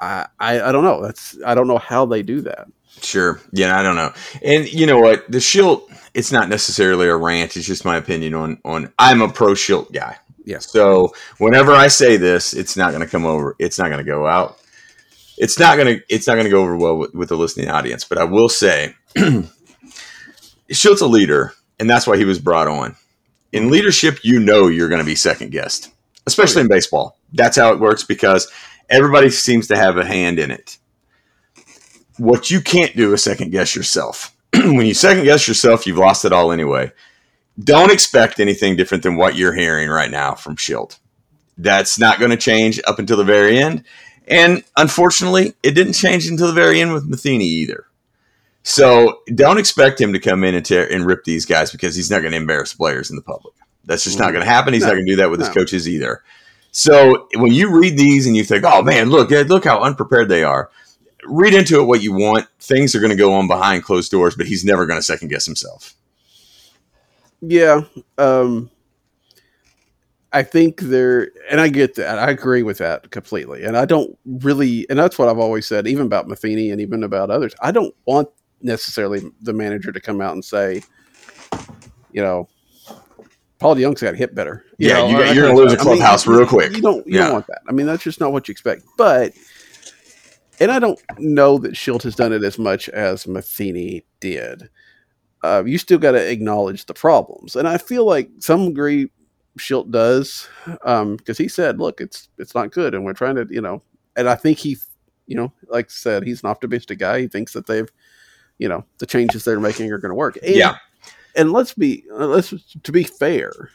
[0.00, 1.02] I, I, I don't know.
[1.02, 2.68] That's I don't know how they do that.
[3.02, 3.40] Sure.
[3.52, 4.12] Yeah, I don't know.
[4.42, 5.30] And you know what?
[5.30, 5.82] The Shildt,
[6.14, 7.56] it's not necessarily a rant.
[7.56, 8.92] It's just my opinion on on.
[8.98, 10.16] I'm a pro Shildt guy.
[10.44, 10.58] Yeah.
[10.58, 13.56] So whenever I say this, it's not going to come over.
[13.58, 14.58] It's not going to go out.
[15.36, 16.04] It's not going to.
[16.08, 18.04] It's not going to go over well with, with the listening audience.
[18.04, 22.96] But I will say, Shildt's a leader, and that's why he was brought on.
[23.52, 25.90] In leadership, you know you're going to be second guessed,
[26.26, 27.16] especially in baseball.
[27.32, 28.50] That's how it works because
[28.90, 30.78] everybody seems to have a hand in it
[32.20, 34.36] what you can't do is second guess yourself.
[34.54, 36.92] when you second guess yourself, you've lost it all anyway.
[37.58, 40.98] Don't expect anything different than what you're hearing right now from Shildt.
[41.56, 43.84] That's not going to change up until the very end.
[44.28, 47.86] And unfortunately, it didn't change until the very end with Matheny either.
[48.62, 52.10] So don't expect him to come in and, tear, and rip these guys because he's
[52.10, 53.54] not going to embarrass players in the public.
[53.86, 54.34] That's just not mm-hmm.
[54.34, 54.74] going to happen.
[54.74, 54.88] He's No.
[54.88, 56.22] not going to do that with his coaches either.
[56.72, 60.44] So when you read these and you think, "Oh man, look, look how unprepared they
[60.44, 60.70] are,"
[61.24, 62.46] read into it what you want.
[62.60, 65.28] Things are going to go on behind closed doors, but he's never going to second
[65.28, 65.94] guess himself.
[67.40, 67.82] Yeah.
[68.18, 68.70] Um,
[70.32, 72.18] I think there, and I get that.
[72.18, 73.64] I agree with that completely.
[73.64, 77.02] And I don't really, and that's what I've always said, even about Matheny and even
[77.02, 77.54] about others.
[77.60, 78.28] I don't want
[78.62, 80.82] necessarily the manager to come out and say,
[82.12, 82.48] you know,
[83.60, 84.64] Paul DeJong's got hit better.
[84.78, 85.86] You Yeah, know, you, you're gonna lose a stuff.
[85.86, 86.74] I mean, clubhouse real quick.
[86.74, 87.24] You don't, you Yeah.
[87.24, 87.60] don't want that.
[87.68, 88.82] I mean, that's just not what you expect.
[88.96, 89.32] But,
[90.58, 94.68] and I don't know that Shildt has done it as much as Matheny did
[95.42, 97.56] uh, you still got to acknowledge the problems.
[97.56, 99.10] And I feel like some degree
[99.58, 103.60] Shildt does because he said, "Look, it's it's not good, and we're trying to, you
[103.60, 103.82] know."
[104.16, 104.76] And I think he,
[105.26, 107.20] you know, like I said, he's an optimistic guy.
[107.22, 107.88] He thinks that they've,
[108.58, 110.36] you know, the changes they're making are going to work.
[110.42, 110.76] And, Yeah.
[111.36, 113.70] And let's be uh, let's to be fair.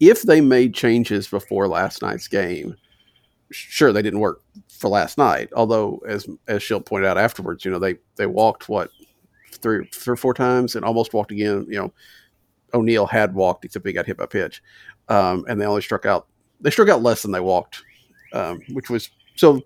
[0.00, 2.76] If they made changes before last night's game,
[3.50, 5.48] sure they didn't work for last night.
[5.54, 8.90] Although, as as Shildt pointed out afterwards, you know they they walked what
[9.52, 11.66] three, three or four times and almost walked again.
[11.68, 11.92] You know,
[12.74, 14.62] O'Neill had walked except he got hit by pitch,
[15.08, 16.26] um, and they only struck out.
[16.60, 17.82] They struck out less than they walked,
[18.32, 19.60] um, which was so.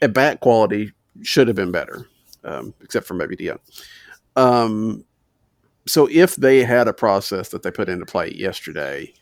[0.00, 0.90] At bat quality
[1.22, 2.08] should have been better,
[2.42, 3.60] um, except for maybe Dion.
[4.34, 5.04] Um,
[5.86, 9.12] so if they had a process that they put into play yesterday,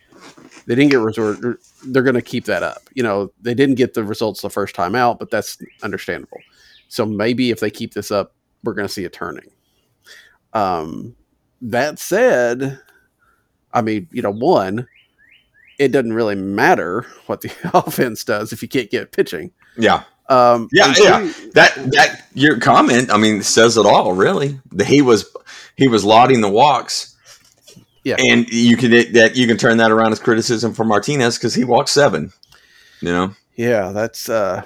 [0.66, 1.38] they didn't get resort.
[1.87, 2.83] They're going to keep that up.
[2.94, 6.40] You know, they didn't get the results the first time out, but that's understandable.
[6.88, 9.51] So maybe if they keep this up, we're going to see a turning.
[10.53, 11.16] Um,
[11.62, 12.79] that said,
[13.73, 14.87] I mean, you know, one,
[15.79, 19.51] it doesn't really matter what the offense does if you can't get pitching.
[19.77, 20.03] Yeah.
[20.31, 21.19] Um, Yeah, yeah.
[21.21, 24.12] two- That that your comment, I mean, says it all.
[24.14, 25.25] Really, that he was
[25.77, 27.09] he was lauding the walks.
[28.03, 28.16] Yeah.
[28.19, 31.64] and you can that you can turn that around as criticism for Martinez because he
[31.64, 32.33] walked seven.
[33.03, 34.62] You know, Yeah, that's uh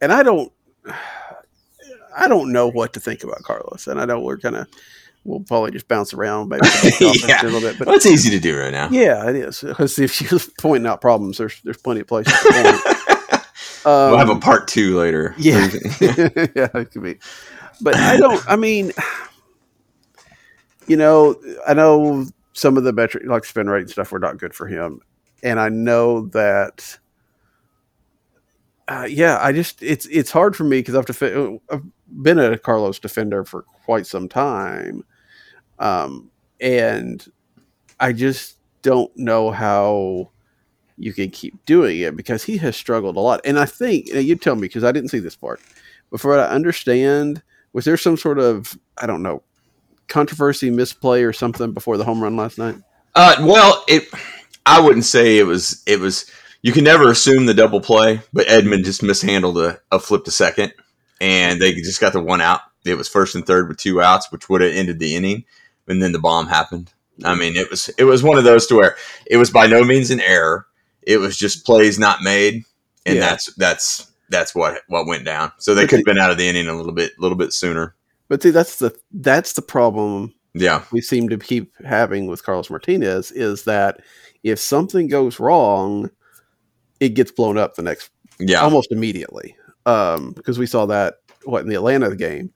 [0.00, 0.50] and I don't
[2.16, 3.86] I don't know what to think about Carlos.
[3.86, 4.66] And I know we're kind of
[5.24, 6.66] we'll probably just bounce around maybe
[7.00, 7.42] Yeah.
[7.42, 8.88] a little bit, but well, it's easy to do right now.
[8.90, 12.32] yeah, it is because if you're pointing out problems, there's there's plenty of places.
[13.84, 15.34] Um, we'll have a part two later.
[15.38, 15.68] yeah,
[16.00, 17.18] yeah, it could be.
[17.80, 18.42] But I don't.
[18.48, 18.92] I mean,
[20.86, 24.38] you know, I know some of the metric like spin rate and stuff were not
[24.38, 25.00] good for him,
[25.42, 26.98] and I know that.
[28.86, 31.82] Uh, yeah, I just it's it's hard for me because I've defi- I've
[32.22, 35.04] been a Carlos defender for quite some time,
[35.78, 37.26] um, and
[37.98, 40.30] I just don't know how
[40.96, 43.40] you can keep doing it because he has struggled a lot.
[43.44, 45.60] And I think you tell me because I didn't see this part.
[46.10, 49.42] But for what I understand, was there some sort of I don't know
[50.08, 52.76] controversy, misplay, or something before the home run last night?
[53.14, 54.08] Uh, well, it.
[54.66, 55.82] I wouldn't say it was.
[55.86, 56.30] It was.
[56.62, 60.30] You can never assume the double play, but Edman just mishandled a, a flip to
[60.30, 60.72] second,
[61.20, 62.60] and they just got the one out.
[62.84, 65.44] It was first and third with two outs, which would have ended the inning,
[65.86, 66.92] and then the bomb happened.
[67.22, 69.84] I mean, it was it was one of those to where it was by no
[69.84, 70.66] means an error.
[71.06, 72.64] It was just plays not made,
[73.06, 73.20] and Yeah.
[73.20, 75.52] that's that's that's what what went down.
[75.58, 77.52] So they could have been out of the inning a little bit, a little bit
[77.52, 77.94] sooner.
[78.28, 82.70] But see, that's the that's the problem Yeah, we seem to keep having with Carlos
[82.70, 84.00] Martinez is that
[84.42, 86.10] if something goes wrong,
[87.00, 89.56] it gets blown up the next yeah, almost immediately.
[89.86, 92.52] Um, because we saw that what in the Atlanta game.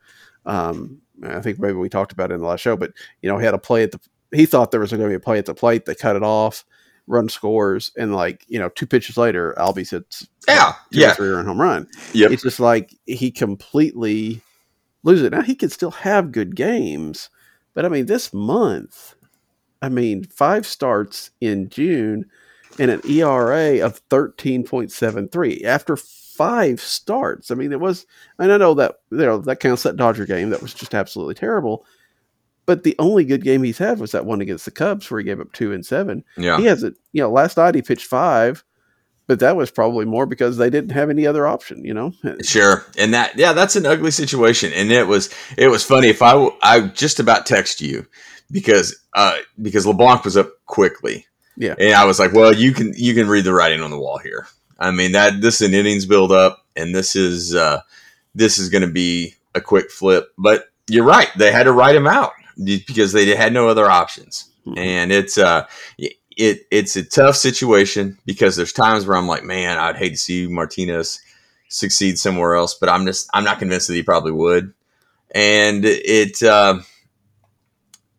[0.46, 3.38] Um, I think maybe we talked about it in the last show, but you know,
[3.38, 4.00] he had a play at the
[4.32, 5.84] he thought there was going to be a play at the plate.
[5.86, 6.64] They cut it off,
[7.08, 11.14] run scores, and like you know, two pitches later, Albies hits yeah, yeah.
[11.14, 11.88] three run home run.
[12.12, 14.40] Yeah, It's just like he completely
[15.02, 15.32] loses it.
[15.32, 17.30] Now he can still have good games,
[17.74, 19.14] but I mean, this month,
[19.82, 22.26] I mean, five starts in June
[22.78, 27.50] and an ERA of thirteen point seven three after five starts.
[27.50, 28.06] I mean, it was,
[28.38, 31.34] and I know that you know that counts that Dodger game that was just absolutely
[31.34, 31.84] terrible.
[32.68, 35.24] But the only good game he's had was that one against the Cubs where he
[35.24, 36.58] gave up two and seven Yeah.
[36.58, 38.62] he hasn't you know last night he pitched five
[39.26, 42.12] but that was probably more because they didn't have any other option you know
[42.44, 46.08] Sure, and that yeah, that's an ugly situation, and it was it was funny.
[46.08, 48.06] If I w- I just about text you
[48.50, 51.26] because uh because LeBlanc was up quickly,
[51.56, 51.74] Yeah.
[51.78, 54.18] and I was like, well, you can you can read the writing on the wall
[54.18, 54.46] here.
[54.78, 57.80] I mean that this is an innings build up, and this is uh
[58.34, 60.32] this is going to be a quick flip.
[60.38, 62.32] But you're right, they had to write him out
[62.64, 64.78] because they had no other options, Mhm.
[64.78, 65.66] and it's uh
[66.36, 70.16] it it's a tough situation because there's times where I'm like, man, I'd hate to
[70.16, 71.20] see Martinez
[71.68, 74.72] succeed somewhere else, but I'm just I'm not convinced that he probably would.
[75.34, 76.78] And it, uh,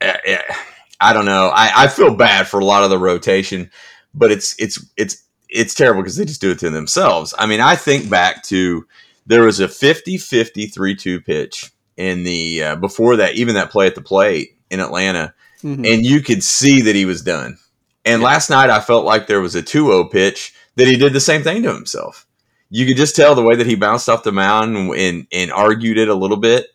[0.02, 1.50] I don't know.
[1.54, 3.72] I, I feel bad for a lot of the rotation,
[4.14, 7.34] but it's it's it's it's terrible because they just do it to themselves.
[7.38, 8.86] I mean, I think back to
[9.26, 13.94] there was a 50-50 3-2 pitch in the uh, before that, even that play at
[13.96, 15.34] the plate in Atlanta,
[15.64, 15.94] Mhm.
[15.94, 17.58] and you could see that he was done.
[18.06, 18.28] And Yeah.
[18.28, 21.44] last night, I felt like there was a 2-0 pitch that he did the same
[21.44, 22.26] thing to himself.
[22.72, 25.52] You could just tell the way that he bounced off the mound and and, and
[25.52, 26.68] argued it a little bit.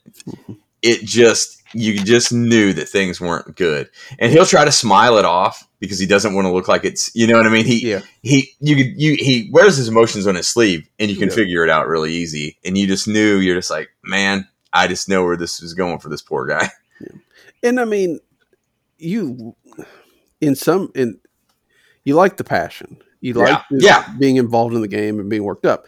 [0.82, 3.88] It just you just knew that things weren't good,
[4.20, 7.10] and he'll try to smile it off because he doesn't want to look like it's
[7.14, 7.64] you know what I mean.
[7.64, 11.16] He yeah he you could you he wears his emotions on his sleeve, and you
[11.16, 11.34] can Yeah.
[11.34, 12.58] figure it out really easy.
[12.64, 16.00] And you just knew you're just like, man, I just know where this is going
[16.00, 16.68] for this poor guy.
[17.62, 18.20] and i mean
[18.98, 19.56] you
[20.40, 21.18] in some in
[22.04, 24.02] you like the passion you like Yeah.
[24.04, 24.14] Yeah.
[24.18, 25.86] being involved in the game and being worked up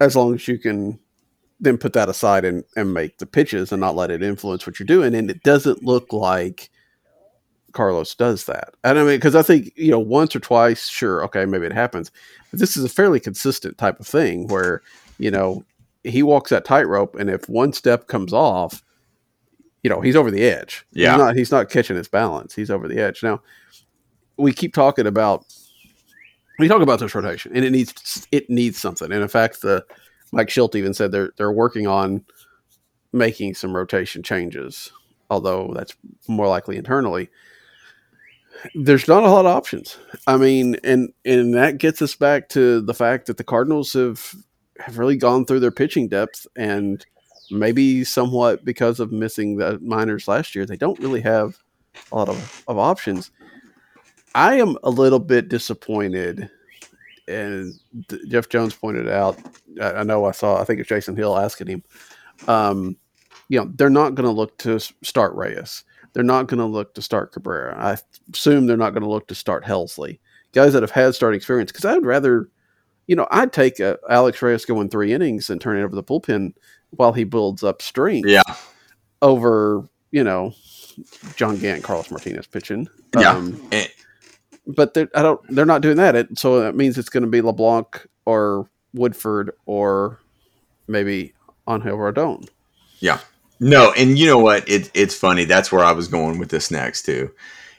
[0.00, 0.98] as long as you can
[1.60, 4.78] then put that aside and, and make the pitches and not let it influence what
[4.80, 6.70] you're doing and it doesn't look like
[7.72, 11.24] carlos does that and i mean because i think you know once or twice sure
[11.24, 12.10] okay maybe it happens
[12.50, 14.82] but this is a fairly consistent type of thing where
[15.18, 15.64] you know
[16.04, 18.82] he walks that tightrope and if one step comes off
[19.82, 20.86] you know he's over the edge.
[20.92, 21.12] Yeah.
[21.12, 22.54] he's not he's not catching his balance.
[22.54, 23.22] He's over the edge.
[23.22, 23.42] Now
[24.36, 25.44] we keep talking about
[26.58, 29.10] we talk about this rotation and it needs it needs something.
[29.12, 29.84] And in fact the
[30.30, 32.24] mike shildt even said they're they're working on
[33.12, 34.90] making some rotation changes
[35.30, 35.96] although that's
[36.28, 37.28] more likely internally.
[38.74, 39.98] There's not a lot of options.
[40.28, 44.32] I mean and and that gets us back to the fact that the cardinals have
[44.82, 47.04] have really gone through their pitching depth and
[47.50, 51.58] maybe somewhat because of missing the minors last year they don't really have
[52.10, 53.30] a lot of, of options.
[54.34, 56.48] I am a little bit disappointed
[57.28, 57.72] and
[58.08, 59.38] th- jeff jones pointed out
[59.80, 61.84] I, I know i saw i think it's jason hill asking him
[62.48, 62.96] um,
[63.48, 65.84] you know they're not going to look to start reyes.
[66.14, 67.76] They're not going to look to start cabrera.
[67.78, 67.98] I
[68.32, 70.18] assume they're not going to look to start helsley.
[70.52, 72.48] Guys that have had starting experience because i would rather
[73.06, 76.02] you know, I'd take uh Alex Reyes going three innings and turn it over the
[76.04, 76.54] bullpen
[76.90, 78.42] while he builds up strength Yeah.
[79.20, 80.54] over, you know,
[81.36, 82.88] John Gant, Carlos Martinez pitching.
[83.18, 83.32] Yeah.
[83.32, 83.88] Um, And-
[84.64, 86.14] but they're, I don't, they're not doing that.
[86.14, 90.20] It, so that means it's going to be LeBlanc or Woodford or
[90.86, 91.34] maybe
[91.68, 92.44] Angel Rondon.
[93.00, 93.18] Yeah.
[93.58, 94.68] No, and you know what?
[94.68, 95.46] It, it's funny.
[95.46, 97.32] That's where I was going with this next too.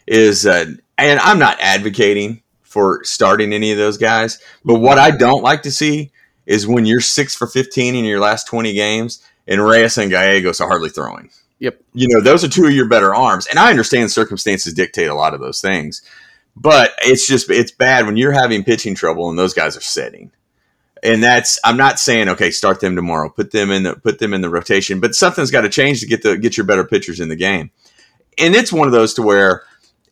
[0.08, 0.66] Is uh,
[0.98, 2.43] and I'm not advocating
[2.74, 6.12] for starting any of those guys, but what I don't like to see
[6.46, 10.60] is when you're six for 15 in your last 20 games, and Reyes and Gallegos
[10.60, 11.30] are hardly throwing.
[11.60, 11.82] Yep.
[11.94, 15.16] You know, those are two of your better arms, and I understand circumstances dictate a
[15.16, 16.02] lot of those things,
[16.56, 20.32] but it's just it's bad when you're having pitching trouble and those guys are sitting
[21.04, 24.34] and that's I'm not saying okay, start them tomorrow, put them in the put them
[24.34, 27.20] in the rotation, but something's got to change to get the get your better pitchers
[27.20, 27.72] in the game.
[28.40, 29.64] And it's one of those to where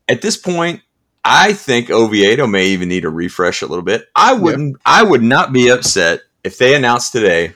[0.07, 0.81] at this point,
[1.23, 4.09] I think Oviedo may even need a refresh a little bit.
[4.15, 7.53] I wouldn't I would not be upset if they announced today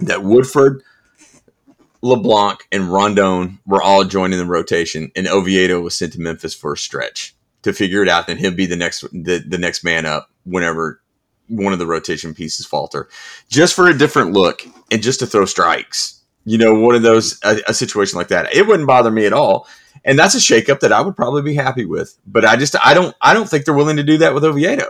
[0.00, 0.82] that Woodford,
[2.02, 6.72] LeBlanc, and Rondon were all joining the rotation, and Oviedo was sent to Memphis for
[6.72, 8.26] a stretch to figure it out.
[8.26, 11.00] Then he'll be the next the, the next man up whenever
[11.48, 13.08] one of the rotation pieces falter,
[13.48, 16.20] just for a different look and just to throw strikes.
[16.44, 19.32] You know, one of those a, a situation like that, it wouldn't bother me at
[19.32, 19.68] all.
[20.04, 22.18] And that's a shakeup that I would probably be happy with.
[22.26, 24.86] But I just I don't I don't think they're willing to do that with Oviedo.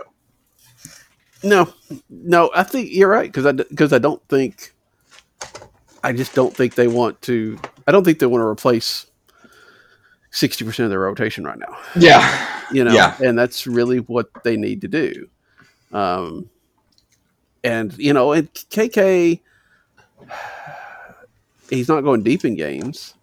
[1.43, 1.71] No,
[2.09, 4.73] no, I think you're right because I because I don't think
[6.03, 7.59] I just don't think they want to.
[7.87, 9.05] I don't think they want to replace
[10.31, 11.77] sixty percent of their rotation right now.
[11.95, 13.15] Yeah, You know, Yeah.
[13.21, 15.27] and that's really what they need to do.
[15.91, 16.49] Um,
[17.63, 19.41] and you know, and KK,
[21.69, 23.13] he's not going deep in games.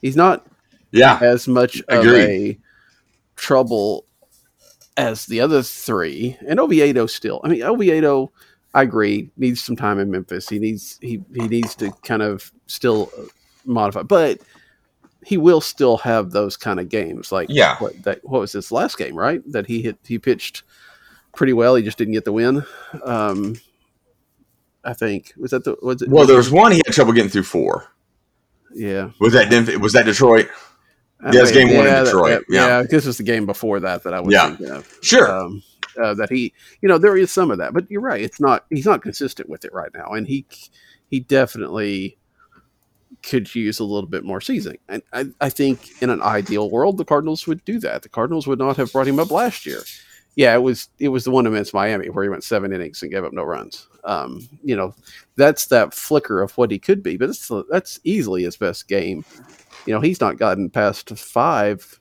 [0.00, 0.46] He's not
[0.94, 2.58] yeah, as much of a
[3.36, 4.06] trouble
[4.96, 6.36] as the other three.
[6.46, 7.40] And Oviedo still.
[7.44, 8.30] I mean, Oviedo,
[8.72, 10.48] I agree, needs some time in Memphis.
[10.48, 13.10] He needs he he needs to kind of still
[13.64, 14.40] modify, but
[15.24, 17.32] he will still have those kind of games.
[17.32, 17.76] Like Yeah.
[17.78, 19.42] what that what was his last game, right?
[19.50, 20.62] That he hit he pitched
[21.34, 21.74] pretty well.
[21.74, 22.64] He just didn't get the win.
[23.02, 23.56] Um,
[24.84, 26.08] I think was that the was it?
[26.10, 27.88] Well, there was one he had trouble getting through four.
[28.74, 29.10] yeah.
[29.18, 30.48] Was that Denver, was that Detroit?
[31.24, 32.44] I Yeah, it's game one in Detroit.
[32.48, 32.82] that- Yeah.
[32.82, 34.48] this was the game before that that I was Yeah.
[34.48, 34.98] thinking of.
[35.02, 35.30] Sure.
[35.30, 35.62] Um,
[36.00, 38.20] uh, that he, you know, there is some of that, but you're right.
[38.20, 38.64] It's not.
[38.70, 40.44] He's not consistent with it right now, and he
[41.08, 42.18] he definitely
[43.22, 44.78] could use a little bit more seasoning.
[44.88, 48.02] And I, I think in an ideal world, the Cardinals would do that.
[48.02, 49.80] The Cardinals would not have brought him up last year.
[50.36, 53.12] Yeah, it was it was the one against Miami where he went seven innings and
[53.12, 53.86] gave up no runs.
[54.02, 54.94] Um, you know,
[55.36, 59.24] that's that flicker of what he could be, but it's, that's easily his best game.
[59.86, 61.98] You know, he's not gotten past five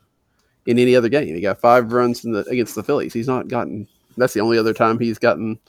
[0.66, 1.34] in any other game.
[1.36, 3.14] He got five runs in the, against the Phillies.
[3.14, 3.88] He's not gotten.
[4.18, 5.60] That's the only other time he's gotten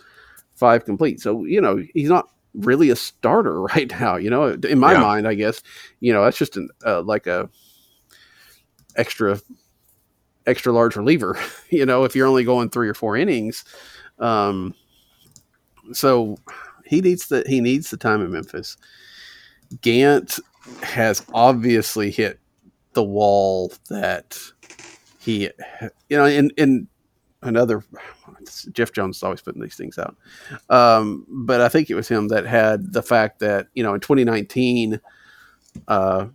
[0.55, 1.21] five complete.
[1.21, 4.17] So you know, he's not really a starter right now.
[4.17, 5.01] You know, in my Yeah.
[5.01, 5.63] mind, I guess
[6.01, 7.49] you know that's just an, uh, like a
[8.97, 9.41] extra
[10.47, 11.39] extra large reliever.
[11.71, 13.65] you know, if you're only going three or four innings,
[14.19, 14.75] um,
[15.93, 16.37] so
[16.85, 18.77] he needs the he needs the time in Memphis.
[19.81, 20.39] Gant
[20.83, 22.39] has obviously hit
[22.95, 24.39] the wall that
[25.19, 25.51] he,
[26.09, 26.89] you know, in in
[27.43, 27.83] another.
[28.73, 30.17] Jeff Jones is always putting these things out,
[30.69, 34.01] um, but I think it was him that had the fact that you know in
[34.01, 35.01] 2019,
[35.89, 36.27] uh,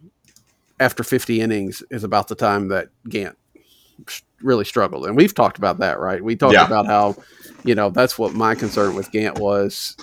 [0.79, 3.37] after 50 innings is about the time that Gant
[4.41, 6.23] really struggled, and we've talked about that, right?
[6.23, 6.65] We talked Yeah.
[6.65, 7.15] about how
[7.63, 9.97] you know that's what my concern with Gant was,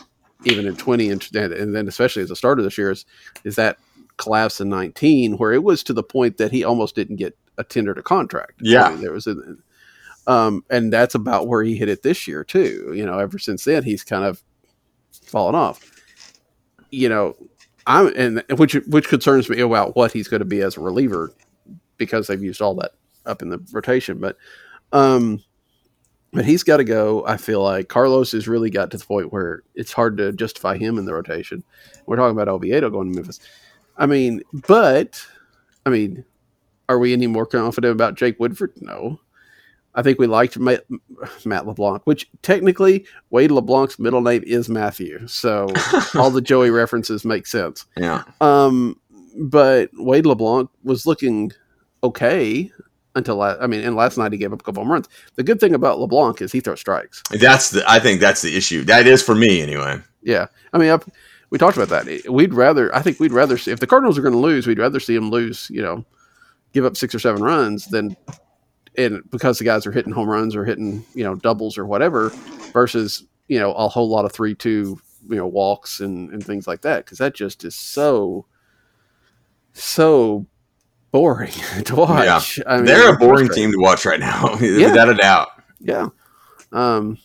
[0.46, 3.04] even in 20 and, and then especially as a starter this year is
[3.44, 3.78] is that
[4.16, 7.64] collapse in 19 where it was to the point that he almost didn't get a
[7.64, 8.52] tender to contract.
[8.60, 8.84] Yeah.
[8.84, 9.36] I mean, there was a
[10.26, 12.92] um, and that's about where he hit it this year too.
[12.94, 14.42] You know, ever since then he's kind of
[15.22, 15.92] fallen off.
[16.90, 17.36] You know,
[17.86, 21.32] I'm and which which concerns me about what he's going to be as a reliever
[21.96, 22.92] because they've used all that
[23.24, 24.18] up in the rotation.
[24.18, 24.36] But
[24.92, 25.42] um,
[26.36, 27.26] but he's got to go.
[27.26, 30.76] I feel like Carlos has really got to the point where it's hard to justify
[30.76, 31.64] him in the rotation.
[32.04, 33.40] We're talking about Oviedo going to Memphis.
[33.96, 35.18] I mean, but
[35.86, 36.26] I mean,
[36.90, 38.74] are we any more confident about Jake Woodford?
[38.82, 39.18] No.
[39.94, 40.84] I think we liked Matt,
[41.46, 45.68] Matt LeBlanc, which technically Wade LeBlanc's middle name is Matthew, so
[46.14, 47.86] all the Joey references make sense.
[47.96, 48.24] yeah.
[48.42, 49.00] Um,
[49.38, 51.52] but Wade LeBlanc was looking
[52.02, 52.70] okay
[53.16, 55.08] until la- I mean, and last night he gave up a couple of runs.
[55.34, 57.22] The good thing about LeBlanc is he throws strikes.
[57.30, 57.88] That's the.
[57.90, 58.84] I think that's the issue.
[58.84, 59.98] That is for me anyway.
[60.22, 60.98] Yeah, I mean, I,
[61.50, 62.30] we talked about that.
[62.30, 64.78] We'd rather, I think, we'd rather see if the Cardinals are going to lose, we'd
[64.78, 65.68] rather see them lose.
[65.70, 66.04] You know,
[66.72, 68.16] give up six or seven runs than,
[68.96, 72.30] and because the guys are hitting home runs or hitting you know doubles or whatever,
[72.72, 76.66] versus you know a whole lot of three two you know walks and and things
[76.66, 78.46] like that because that just is so
[79.72, 80.46] so
[81.16, 81.52] boring
[81.84, 82.60] to watch.
[82.66, 84.88] I mean, They're a boring team to watch right now, Yeah.
[84.88, 85.48] without a doubt.
[85.80, 86.08] Yeah.
[86.72, 87.18] Um,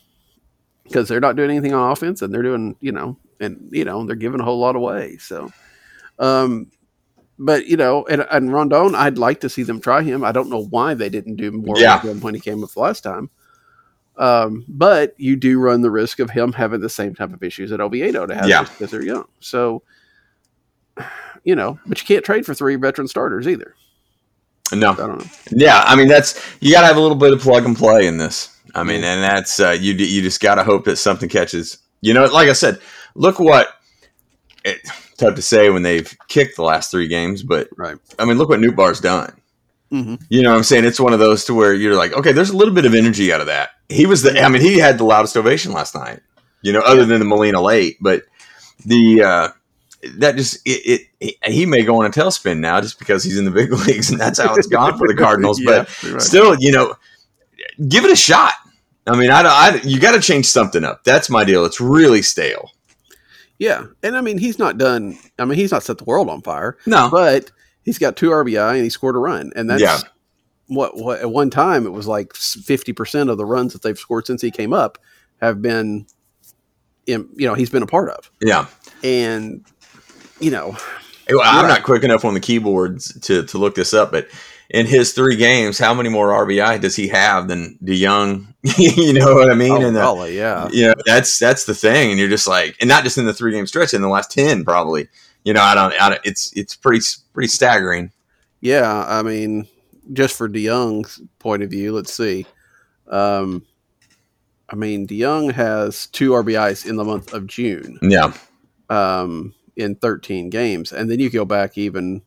[0.83, 4.05] because they're not doing anything on offense and they're doing, you know, and, you know,
[4.05, 5.17] they're giving a whole lot away.
[5.17, 5.51] So,
[6.19, 6.71] um,
[7.39, 10.23] but, you know, and, and Rondon, I'd like to see them try him.
[10.23, 12.01] I don't know why they didn't do more Yeah.
[12.01, 13.29] with him when he came up last time.
[14.17, 17.69] Um, but you do run the risk of him having the same type of issues
[17.71, 18.63] that Oviedo to have Yeah.
[18.63, 19.25] because they're young.
[19.39, 19.83] So,
[21.43, 23.73] you know, but you can't trade for three veteran starters either.
[24.73, 25.25] No, I don't know.
[25.51, 28.07] Yeah, I mean that's you got to have a little bit of plug and play
[28.07, 28.57] in this.
[28.73, 29.93] I mean, and that's uh, you.
[29.93, 31.77] You just got to hope that something catches.
[32.01, 32.79] You know, like I said,
[33.15, 33.67] look what
[34.63, 34.79] it,
[35.17, 37.97] tough to say when they've kicked the last three games, but Right.
[38.19, 39.33] I mean, look what Nootbaar's done.
[39.89, 40.85] hmm You know what I'm saying?
[40.85, 43.31] It's one of those to where you're like, okay, there's a little bit of energy
[43.31, 43.69] out of that.
[43.89, 46.21] He was the, I mean, he had the loudest ovation last night,
[46.61, 48.23] you know, other than the Molina late, but
[48.85, 49.49] the, uh,
[50.17, 53.45] that just, it, it, he may go on a tailspin now just because he's in
[53.45, 55.59] the big leagues and that's how it's gone for the Cardinals.
[55.59, 56.21] Yeah, but right.
[56.21, 56.95] still, you know,
[57.87, 58.53] give it a shot.
[59.07, 61.03] I mean, I, I you got to change something up.
[61.03, 61.65] That's my deal.
[61.65, 62.71] It's really stale.
[63.57, 65.17] Yeah, and I mean he's not done.
[65.37, 67.51] I mean he's not set the world on fire, No, but
[67.83, 69.99] he's got two RBI and he scored a run, and that's Yeah.
[70.65, 73.99] what what at one time it was like fifty percent of the runs that they've
[73.99, 74.97] scored since he came up
[75.41, 76.07] have been,
[77.05, 78.65] in, you know, he's been a part of, yeah.
[79.03, 79.63] and
[80.41, 80.75] you know,
[81.29, 84.27] Well, I'm not quick enough on the keyboards to, to look this up, but
[84.69, 88.47] in his three games, how many more RBI does he have than DeJong?
[88.77, 89.71] you know what I mean?
[89.71, 92.75] oh, and the, golly, yeah, you know that's that's the thing, and you're just like,
[92.79, 95.07] and not just in the three game stretch, in the last ten probably.
[95.43, 98.11] You know, I don't, I don't it's it's pretty pretty staggering.
[98.61, 99.03] yeah.
[99.07, 99.67] I mean,
[100.13, 102.45] just for DeJong's point of view, let's see.
[103.07, 103.65] Um,
[104.69, 107.99] I mean, DeYoung has two RBIs in the month of June.
[108.01, 108.33] Yeah,
[108.89, 112.21] um, in 13 games, and then you go back even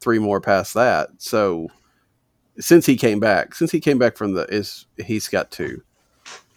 [0.00, 1.10] three more past that.
[1.18, 1.68] So
[2.58, 5.82] since he came back, since he came back from the is he's got two,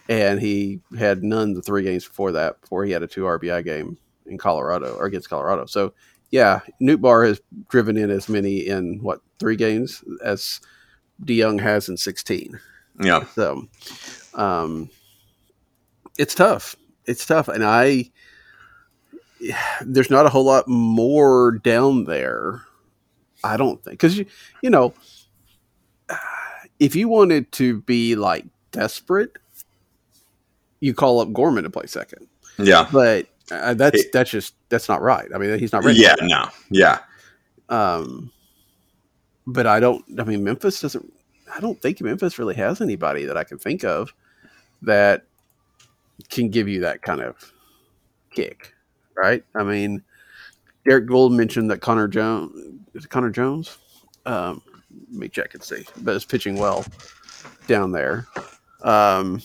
[0.10, 3.64] and he had none the three games before that before he had a two RBI
[3.64, 5.66] game in Colorado or against Colorado.
[5.66, 5.94] So
[6.32, 7.40] yeah, Nootbaar has
[7.70, 10.60] driven in as many in what three games as
[11.24, 12.60] DeJong has in 16.
[13.02, 13.68] yeah, So,
[14.34, 14.90] um,
[16.18, 16.76] it's tough.
[17.06, 18.12] It's tough, and I
[19.86, 22.62] there's not a whole lot more down there.
[23.44, 24.26] I don't think because you
[24.62, 24.94] you know
[26.80, 29.38] if you wanted to be like desperate,
[30.80, 32.28] you call up Gorman to play second,
[32.58, 35.30] yeah, but uh, that's It- that's just that's not right.
[35.34, 36.00] I mean, he's not ready.
[36.00, 36.16] yeah.
[36.22, 37.00] No, yeah,
[37.70, 38.32] Um,
[39.48, 40.04] but I don't.
[40.20, 41.12] I mean, Memphis doesn't.
[41.56, 44.14] I don't think Memphis really has anybody that I can think of
[44.82, 45.24] that
[46.30, 47.52] can give you that kind of
[48.32, 48.74] kick,
[49.16, 49.44] right?
[49.56, 50.04] I mean,
[50.86, 53.78] Derrick Goold mentioned that Connor Jones is Connor Jones.
[54.26, 54.62] Um,
[55.12, 56.86] let me check and see, but it's pitching well
[57.68, 58.28] down there.
[58.84, 59.42] Um,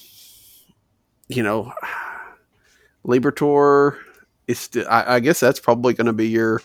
[1.29, 1.73] you know,
[3.07, 3.99] Liberatore
[4.47, 4.59] is.
[4.61, 6.63] St- I, I guess that's probably going to be your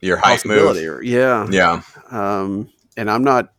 [0.00, 0.76] your height move.
[0.76, 3.52] Or, yeah, Yeah, um, and I'm not.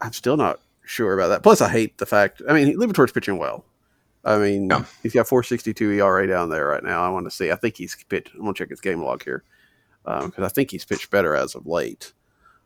[0.00, 1.42] I'm still not sure about that.
[1.42, 2.42] Plus, I hate the fact.
[2.48, 3.64] I mean, Liberatore's pitching well.
[4.26, 4.84] I mean, Yeah.
[5.02, 7.02] he's got 4.62 ERA down there right now.
[7.02, 7.50] I want to see.
[7.52, 8.32] I think he's pitched.
[8.34, 9.44] I'm gonna check his game log here
[10.04, 12.12] because I think he's pitched better as of late.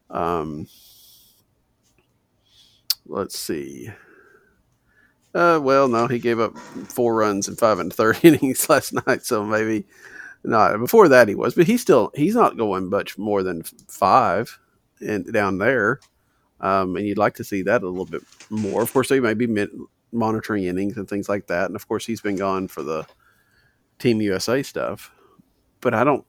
[0.09, 0.67] Um,
[3.07, 3.91] let's see.
[5.35, 9.25] Uh, well, no, he gave up four runs in five and third innings last night,
[9.25, 9.85] so maybe
[10.43, 10.77] not.
[10.79, 14.59] Before that, he was, but he's still he's not going much more than five
[15.01, 16.01] and down there.
[16.61, 18.83] Um, and you'd like to see that a little bit more.
[18.83, 19.47] Of course, they may be
[20.13, 23.07] monitoring innings and things like that, and of course, he's been gone for the
[23.99, 25.13] Team USA stuff.
[25.81, 26.25] But I don't,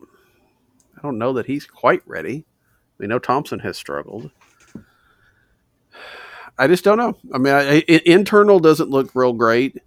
[0.00, 2.46] I don't know that he's quite ready.
[2.98, 4.30] We know Thompson has struggled.
[6.56, 7.16] I just don't know.
[7.32, 9.78] I mean, I, I, internal doesn't look real great,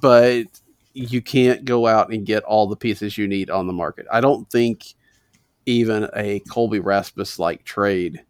[0.00, 0.46] but
[0.94, 4.06] you can't go out and get all the pieces you need on the market.
[4.10, 4.94] I don't think
[5.66, 8.24] even a Colby Rasmus like trade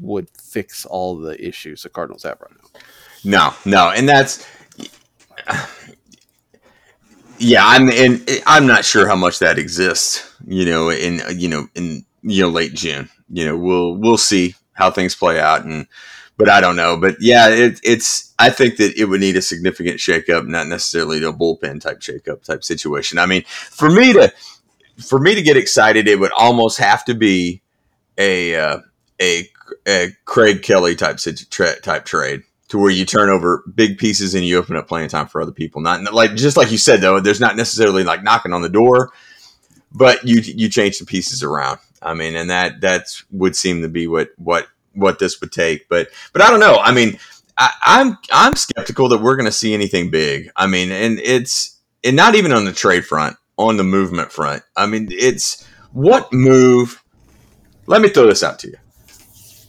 [0.00, 2.80] would fix all the issues the Cardinals have right now.
[3.24, 4.46] No, no, and that's
[7.38, 7.62] yeah.
[7.64, 10.24] I'm and I'm not sure how much that exists.
[10.46, 13.08] You know, in you know in you know late June.
[13.30, 15.86] You know, we'll we'll see how things play out and.
[16.36, 16.96] But I don't know.
[16.96, 18.32] But yeah, it, it's.
[18.38, 22.44] I think that it would need a significant shakeup, not necessarily a bullpen type shakeup
[22.44, 23.18] type situation.
[23.18, 24.32] I mean, for me to
[25.04, 27.60] for me to get excited, it would almost have to be
[28.16, 28.78] a uh,
[29.20, 29.50] a,
[29.86, 31.18] a Craig Kelly type
[31.82, 35.26] type trade to where you turn over big pieces and you open up playing time
[35.26, 35.80] for other people.
[35.80, 39.10] Not like just like you said though, there's not necessarily like knocking on the door,
[39.92, 41.78] but you you change the pieces around.
[42.02, 45.88] I mean, and that that's would seem to be what what what this would take.
[45.88, 46.76] But but I don't know.
[46.76, 47.18] I mean,
[47.56, 50.50] I, I'm I'm skeptical that we're going to see anything big.
[50.54, 54.62] I mean, and it's and not even on the trade front, on the movement front.
[54.76, 57.02] I mean, it's what move.
[57.86, 58.76] Let me throw this out to you.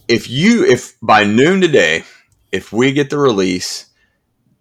[0.07, 2.03] If you if by noon today,
[2.51, 3.87] if we get the release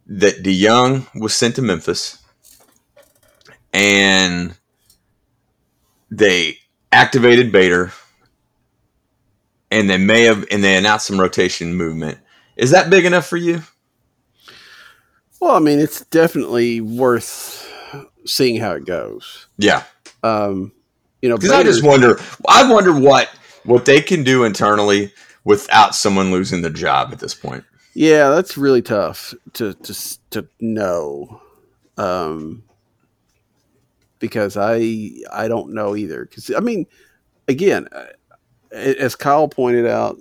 [0.06, 2.22] that DeJong was sent to Memphis
[3.72, 4.54] and
[6.10, 6.58] they
[6.90, 7.92] activated Bader
[9.70, 12.18] and they may have and they announced some rotation movement.
[12.56, 13.62] Is that big enough for you?
[15.40, 17.70] Well, I mean, it's definitely worth
[18.24, 19.46] seeing how it goes.
[19.58, 19.84] Yeah.
[20.22, 20.72] Um,
[21.22, 22.18] you know, Because I just wonder
[22.48, 23.28] I wonder what
[23.64, 25.12] what they can do internally
[25.44, 27.64] without someone losing their job at this point.
[27.98, 31.42] Yeah, that's really tough to to to know,
[31.96, 32.62] um,
[34.20, 36.24] because I I don't know either.
[36.24, 36.86] Because I mean,
[37.48, 38.04] again, uh,
[38.70, 40.16] as Kyle pointed out,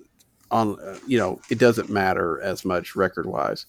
[0.50, 3.68] on uh, you know it doesn't matter as much record wise,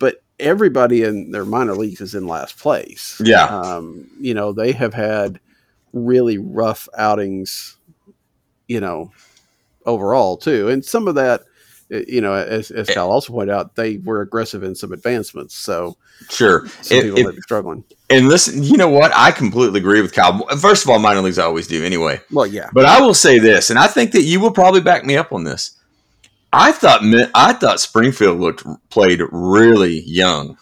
[0.00, 3.22] but everybody in their minor leagues is in last place.
[3.24, 3.44] Yeah.
[3.44, 5.38] Um, you know they have had
[5.92, 7.76] really rough outings.
[8.66, 9.12] You know,
[9.84, 11.42] overall too, and some of that.
[11.92, 15.54] Uh, You know, as, as Kyle also pointed out, they were aggressive in some advancements,
[15.54, 15.96] so
[16.30, 16.66] Sure.
[16.82, 17.84] some If- people if- may be struggling.
[18.10, 19.12] and listen, you know what?
[19.14, 20.46] I completely agree with Kyle.
[20.58, 22.20] First of all, minor leagues I always do anyway.
[22.30, 25.04] Well, yeah, But I will say this, and I think that you will probably back
[25.04, 25.72] me up on this.
[26.52, 27.02] I thought
[27.34, 30.56] I thought Springfield looked played really young,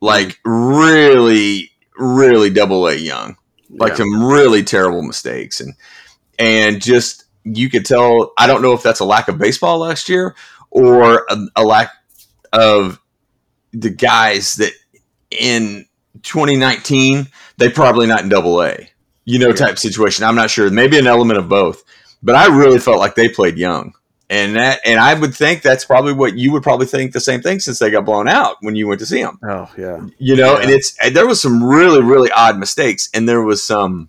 [0.00, 3.36] like really, really double A young,
[3.70, 3.96] like yeah.
[3.98, 5.72] some really terrible mistakes, and
[6.38, 8.32] and just you could tell.
[8.38, 10.34] I don't know if that's a lack of baseball last year
[10.70, 11.90] or a, a lack
[12.52, 13.00] of
[13.72, 14.72] the guys that
[15.30, 15.86] in
[16.22, 17.28] 2019
[17.58, 18.88] they probably not in double A,
[19.24, 20.24] you know, type situation.
[20.24, 20.68] I'm not sure.
[20.70, 21.82] Maybe an element of both,
[22.22, 23.94] but I really felt like they played young.
[24.30, 27.42] And that, and I would think that's probably what you would probably think the same
[27.42, 30.34] thing since they got blown out when you went to see them Oh yeah, you
[30.34, 30.62] know Yeah.
[30.62, 34.08] and it's and there was some really really odd mistakes and there was some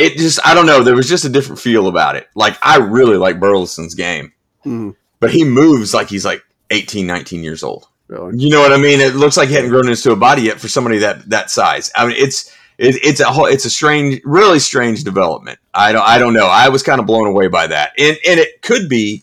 [0.00, 2.76] it just i don't know there was just a different feel about it like i
[2.78, 4.32] really like burleson's game
[4.64, 4.94] Mhm.
[5.20, 8.36] but he moves like he's like 18 19 years old really.
[8.38, 10.60] you know what i mean it looks like he hadn't grown into a body yet
[10.60, 14.20] for somebody that that size i mean it's it, it's a whole it's a strange
[14.24, 17.66] really strange development i don't i don't know i was kind of blown away by
[17.66, 19.22] that and and it could be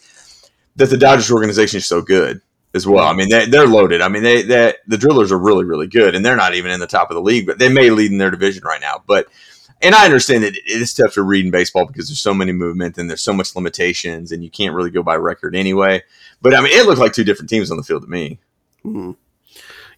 [0.76, 2.40] that the dodgers organization is so good
[2.76, 3.04] as well.
[3.08, 4.02] I mean, they, they're loaded.
[4.02, 6.80] I mean, they, they the drillers are really, really good, and they're not even in
[6.80, 9.02] the top of the league, but they may lead in their division right now.
[9.08, 9.26] But
[9.82, 12.52] and I understand that it is tough to read in baseball because there's so many
[12.52, 16.04] movement and there's so much limitations, and you can't really go by record anyway.
[16.42, 18.40] But I mean, it looked like two different teams on the field to me.
[18.86, 19.16] Mhm.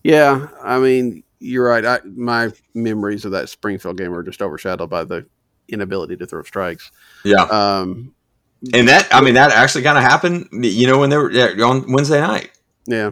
[0.04, 1.86] Yeah, I mean, you're right.
[1.86, 5.26] I, my memories of that Springfield game are just overshadowed by the
[5.68, 6.92] inability to throw strikes.
[7.24, 8.14] Yeah, Um,
[8.74, 10.50] and that I mean that actually kind of happened.
[10.52, 11.32] You know, when they were
[11.64, 12.52] on Wednesday night.
[12.86, 13.12] yeah.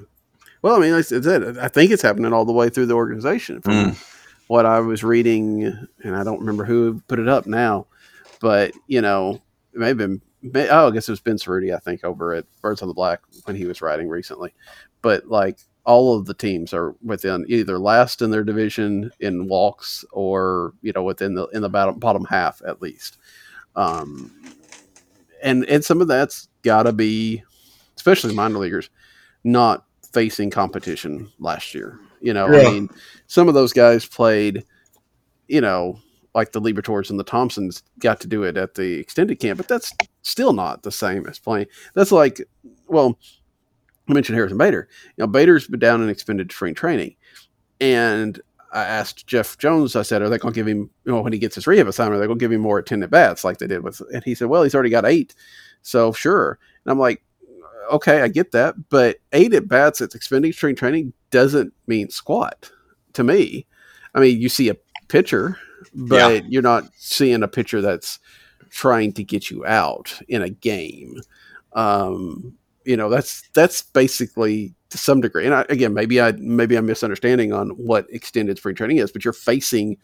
[0.64, 2.96] Well, I mean, like I said, I think it's happening all the way through the
[2.96, 3.62] organization.
[3.62, 4.17] From Mm.
[4.48, 5.64] What I was reading,
[6.04, 7.88] and I don't remember who put it up now,
[8.40, 9.42] but you know,
[9.74, 10.22] it may have been.
[10.56, 13.22] Oh, I guess it was Ben Cerruti, I think, over at Birds on the Black
[13.46, 14.54] when he was writing recently.
[15.02, 20.04] But like all of the teams are within either last in their division in walks
[20.12, 23.18] or you know within the in the bottom bottom half at least.
[23.76, 24.32] Um,
[25.42, 27.44] and and some of that's got to be,
[27.96, 28.90] especially minor leaguers,
[29.44, 32.00] not facing competition last year.
[32.22, 32.68] You know, Yeah.
[32.68, 32.90] I mean,
[33.28, 34.66] some of those guys played,
[35.48, 36.00] you know,
[36.34, 39.68] like the Liberatores and the Thompsons got to do it at the extended camp, but
[39.68, 39.92] that's
[40.22, 41.68] still not the same as playing.
[41.96, 42.42] That's like,
[42.88, 43.18] well,
[44.08, 44.88] I mentioned Harrison Bader.
[45.18, 47.16] You know, Bader's been down in extended spring training,
[47.82, 48.40] and
[48.72, 49.96] I asked Jeff Jones.
[49.96, 51.88] I said, "Are they going to give him, you know, when he gets his rehab
[51.88, 54.02] assignment, are they going to give him more ten at bats like they did with?"
[54.14, 55.36] And he said, "Well, he's already got eight,
[55.82, 57.24] so sure." And I'm like,
[57.92, 62.72] "Okay, I get that, but eight at bats at extended spring training doesn't mean squat
[63.14, 63.66] to me.
[64.14, 65.58] I mean, you see a pitcher,
[65.94, 68.20] but you're not seeing a pitcher that's
[68.70, 71.22] trying to get you out in a game.
[71.74, 75.46] Um, you know, that's that's basically to some degree.
[75.46, 79.24] And I, again, maybe I maybe I'm misunderstanding on what extended spring training is, but
[79.24, 79.98] you're facing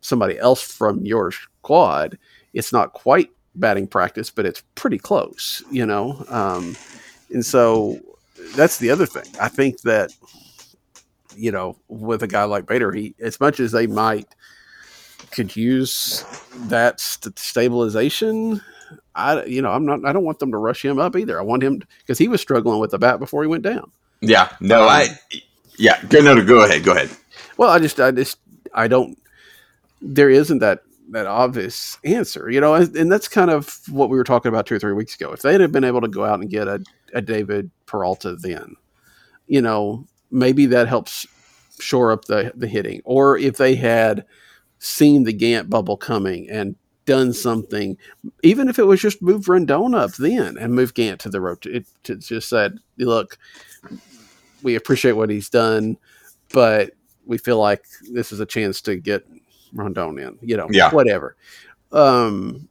[0.00, 2.18] somebody else from your squad.
[2.54, 5.62] It's not quite batting practice, but it's pretty close.
[5.70, 6.76] You know, um,
[7.30, 7.98] and so
[8.54, 9.26] that's the other thing.
[9.40, 10.12] I think that
[11.38, 14.26] you know, with a guy like Bader, he as much as they might
[15.30, 16.24] could use
[16.68, 18.60] that st- stabilization.
[19.14, 20.04] I, you know, I'm not.
[20.04, 21.38] I don't want them to rush him up either.
[21.38, 23.90] I want him because he was struggling with the bat before he went down.
[24.20, 25.08] Yeah, no, Um, I
[25.76, 27.10] yeah, go no, go ahead, go ahead.
[27.56, 28.38] Well, I just, I just,
[28.74, 29.18] I don't.
[30.00, 34.16] There isn't that that obvious answer, you know, and, and that's kind of what we
[34.16, 35.32] were talking about two or three weeks ago.
[35.32, 36.82] If they'd have been able to go out and get a,
[37.14, 38.74] a David Peralta, then,
[39.46, 41.26] you know, maybe that helps
[41.80, 44.24] shore up the the hitting, or if they had
[44.78, 47.96] seen the Gant bubble coming and done something,
[48.42, 51.64] even if it was just move Rondon up then and move Gant to the road,
[51.66, 53.38] it to just said, look,
[54.62, 55.96] we appreciate what he's done,
[56.52, 56.92] but
[57.26, 59.26] we feel like this is a chance to get
[59.72, 60.90] Rondon in, you know, Yeah.
[60.90, 61.36] whatever.
[61.92, 62.68] Um,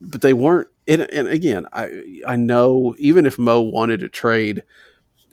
[0.00, 0.68] but they weren't.
[0.88, 4.62] And, and again, I I know even if Mo wanted to trade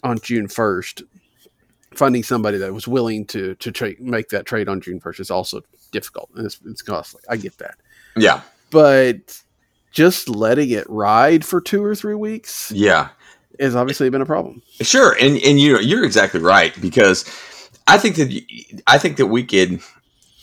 [0.04, 1.04] on June first,
[1.94, 5.32] finding somebody that was willing to to trade make that trade on June first is
[5.32, 5.62] also
[5.92, 7.22] difficult and it's, it's costly.
[7.30, 7.76] I get that,
[8.16, 9.42] Yeah, but
[9.92, 13.10] just letting it ride for two or three weeks yeah,
[13.60, 14.62] has obviously been a problem.
[14.82, 17.26] sure, and and you you're exactly right because
[17.88, 18.42] I think that
[18.86, 19.82] I think that we could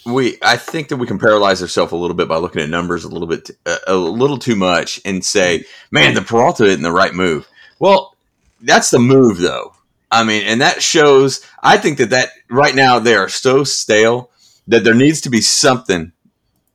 [0.06, 3.04] we I think that we can paralyze ourselves a little bit by looking at numbers
[3.04, 6.92] a little bit uh, a little too much and say, man, the Peralta isn't the
[6.92, 7.46] right move.
[7.78, 8.16] Well,
[8.62, 9.73] that's the move though.
[10.20, 11.44] I mean, and that shows.
[11.62, 14.30] I think that that right now they are so stale
[14.68, 16.12] that there needs to be something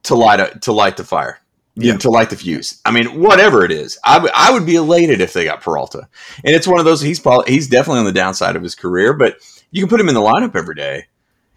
[0.04, 1.40] to light a, to light the fire.
[1.76, 1.96] Yeah.
[1.96, 2.82] to light the fuse.
[2.84, 6.10] I mean, whatever it is, I, w- I would be elated if they got Peralta.
[6.44, 7.00] And it's one of those.
[7.00, 9.38] He's probably he's definitely on the downside of his career, but
[9.72, 11.06] you can put him in the lineup every day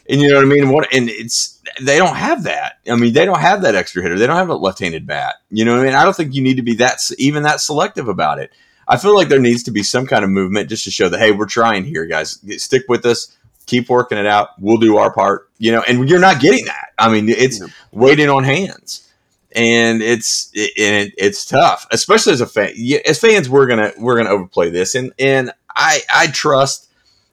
[0.09, 0.70] and you know what I mean?
[0.70, 2.74] What and it's they don't have that.
[2.89, 4.18] I mean, they don't have that extra hitter.
[4.18, 5.37] They don't have a left-handed bat.
[5.51, 5.95] You know what I mean?
[5.95, 8.53] I don't think you need to be that even that selective about it.
[8.89, 11.20] I feel like there needs to be some kind of movement just to show that
[11.20, 12.41] hey, we're trying here, guys.
[12.62, 13.37] Stick with us.
[13.66, 14.51] Keep working it out.
[14.61, 15.49] We'll do our part.
[15.59, 16.89] You know, and you're not getting that.
[16.99, 17.66] I mean, it's yeah.
[17.93, 19.09] waiting on hands,
[19.53, 22.72] and it's it, it, it's tough, especially as a fan.
[23.07, 26.89] As fans, we're gonna we're gonna overplay this, and and I I trust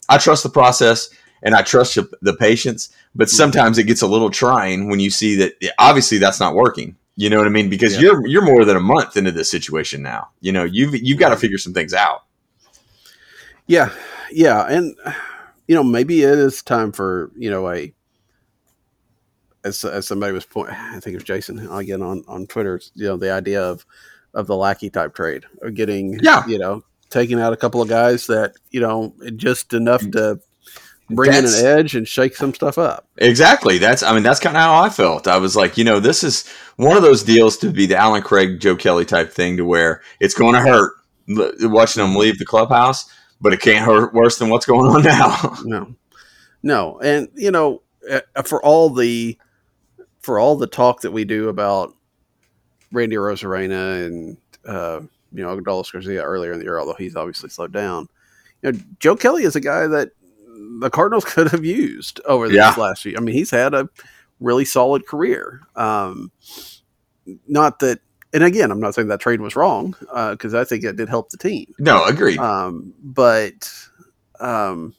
[0.07, 1.09] I trust the process
[1.41, 2.89] and I trust the patience.
[3.15, 3.35] But mm-hmm.
[3.35, 6.95] sometimes it gets a little trying when you see that obviously that's not working.
[7.19, 7.69] You know what I mean?
[7.69, 8.01] Because yeah.
[8.03, 10.29] you're you're more than a month into this situation now.
[10.39, 12.23] You know you've you've got to figure some things out.
[13.67, 13.91] Yeah,
[14.31, 14.95] yeah, and
[15.67, 17.93] you know maybe it is time for you know a
[19.65, 22.79] as, as somebody was point, I think it was Jason again on on Twitter.
[22.95, 23.85] You know the idea of
[24.33, 27.89] of the lackey type trade of getting yeah you know taking out a couple of
[27.89, 30.13] guys that you know just enough mm.
[30.13, 30.39] to
[31.09, 33.07] bring in an edge and shake some stuff up.
[33.17, 33.77] Exactly.
[33.77, 35.27] That's I mean that's kind of how I felt.
[35.27, 36.47] I was like, you know, this is
[36.77, 40.01] one of those deals to be the Allen Craig, Joe Kelly type thing to where
[40.19, 40.93] it's going to hurt
[41.27, 45.55] watching them leave the clubhouse, but it can't hurt worse than what's going on now.
[45.63, 45.95] no,
[46.63, 49.37] no, and you know, uh, for all the
[50.21, 51.95] for all the talk that we do about
[52.91, 55.01] Randy Arozarena and uh,
[55.31, 58.07] you know Adolis Garcia earlier in the year, although he's obviously slowed down.
[58.61, 60.11] You know, Joe Kelly is a guy that
[60.79, 62.73] the Cardinals could have used over this yeah.
[62.77, 63.15] last year.
[63.17, 63.89] I mean, he's had a
[64.39, 65.61] really solid career.
[65.75, 66.31] Um,
[67.47, 67.99] not that,
[68.33, 71.09] and again, I'm not saying that trade was wrong because uh, I think it did
[71.09, 71.73] help the team.
[71.79, 72.37] No, agreed.
[72.37, 73.71] Um, but
[74.39, 74.93] um,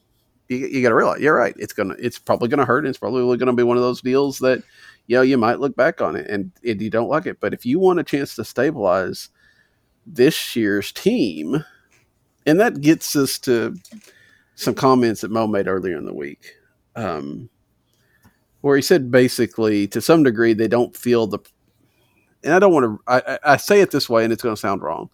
[0.49, 1.55] you, you got to realize, you're right.
[1.57, 2.81] It's gonna, it's probably gonna hurt.
[2.81, 4.63] And it's probably going to be one of those deals that
[5.07, 7.39] you know you might look back on it and, and you don't like it.
[7.41, 9.29] But if you want a chance to stabilize
[10.07, 11.65] this year's team,
[12.47, 13.77] and that gets us to
[14.61, 16.55] some comments that Mo made earlier in the week,
[16.95, 17.49] um,
[18.61, 21.39] where he said basically to some degree they don't feel the,
[22.45, 24.61] and I don't want to, I, I say it this way and it's going to
[24.61, 25.09] sound wrong.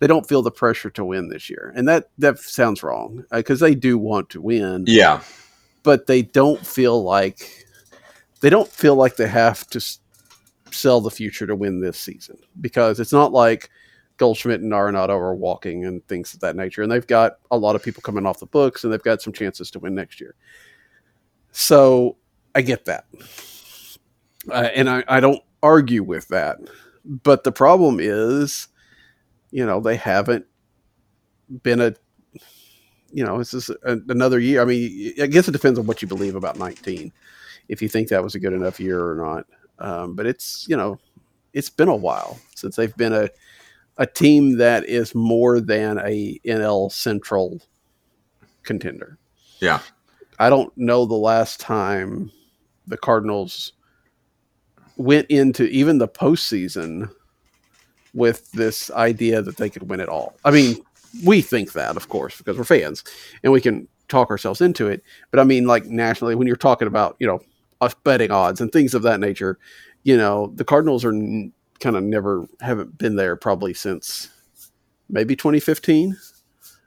[0.00, 3.62] They don't feel the pressure to win this year, and that that sounds wrong because
[3.62, 4.84] uh, they do want to win.
[4.86, 5.20] Yeah,
[5.82, 7.66] but they don't feel like
[8.40, 9.98] they don't feel like they have to
[10.70, 13.68] sell the future to win this season because it's not like
[14.20, 16.82] Goldschmidt and Arenado are walking and things of that nature.
[16.82, 19.32] And they've got a lot of people coming off the books and they've got some
[19.32, 20.34] chances to win next year.
[21.52, 22.18] So
[22.54, 23.06] I get that.
[24.50, 26.58] Uh, and I, I don't argue with that.
[27.02, 28.68] But the problem is,
[29.52, 30.44] you know, they haven't
[31.62, 31.94] been a,
[33.10, 34.60] you know, this is another year.
[34.60, 37.10] I mean, I guess it depends on what you believe about 19,
[37.68, 39.46] if you think that was a good enough year or not.
[39.78, 40.98] Um, but it's, you know,
[41.54, 43.30] it's been a while since they've been a,
[44.00, 47.60] a team that is more than a NL Central
[48.62, 49.18] contender.
[49.60, 49.80] Yeah.
[50.38, 52.32] I don't know the last time
[52.86, 53.74] the Cardinals
[54.96, 57.10] went into even the postseason
[58.14, 60.34] with this idea that they could win it all.
[60.46, 60.78] I mean,
[61.24, 63.04] we think that, of course, because we're fans
[63.44, 65.02] and we can talk ourselves into it.
[65.30, 67.40] But I mean, like nationally, when you're talking about, you know,
[67.82, 69.58] us betting odds and things of that nature,
[70.04, 71.12] you know, the Cardinals are
[71.80, 74.28] kind of never haven't been there probably since
[75.08, 76.16] maybe 2015.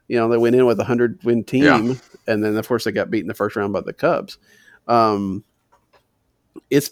[0.08, 1.94] You know, they went in with a hundred win team, yeah.
[2.28, 4.38] and then of course they got beat in the first round by the Cubs.
[4.88, 5.44] Um,
[6.70, 6.92] it's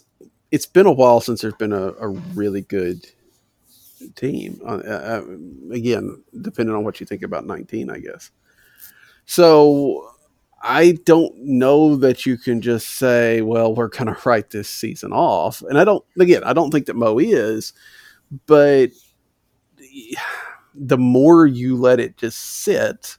[0.50, 3.06] it's been a while since there's been a, a really good
[4.16, 4.60] team.
[4.64, 5.24] Uh, uh,
[5.70, 8.30] again, depending on what you think about 19, I guess.
[9.24, 10.11] So
[10.62, 15.12] I don't know that you can just say, well, we're going to write this season
[15.12, 15.62] off.
[15.62, 17.72] And I don't, again, I don't think that Mo is,
[18.46, 18.90] but
[20.74, 23.18] the more you let it just sit,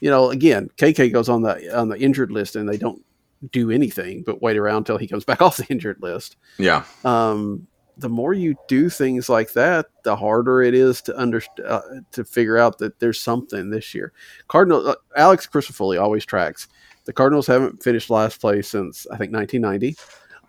[0.00, 3.04] you know, again, KK goes on the on the injured list and they don't
[3.50, 6.36] do anything but wait around until he comes back off the injured list.
[6.58, 6.84] Yeah.
[7.04, 11.80] Um, the more you do things like that, the harder it is to under uh,
[12.12, 14.12] to figure out that there's something this year.
[14.48, 16.68] Cardinal uh, Alex Crisafulli always tracks.
[17.04, 19.96] The Cardinals haven't finished last place since I think 1990.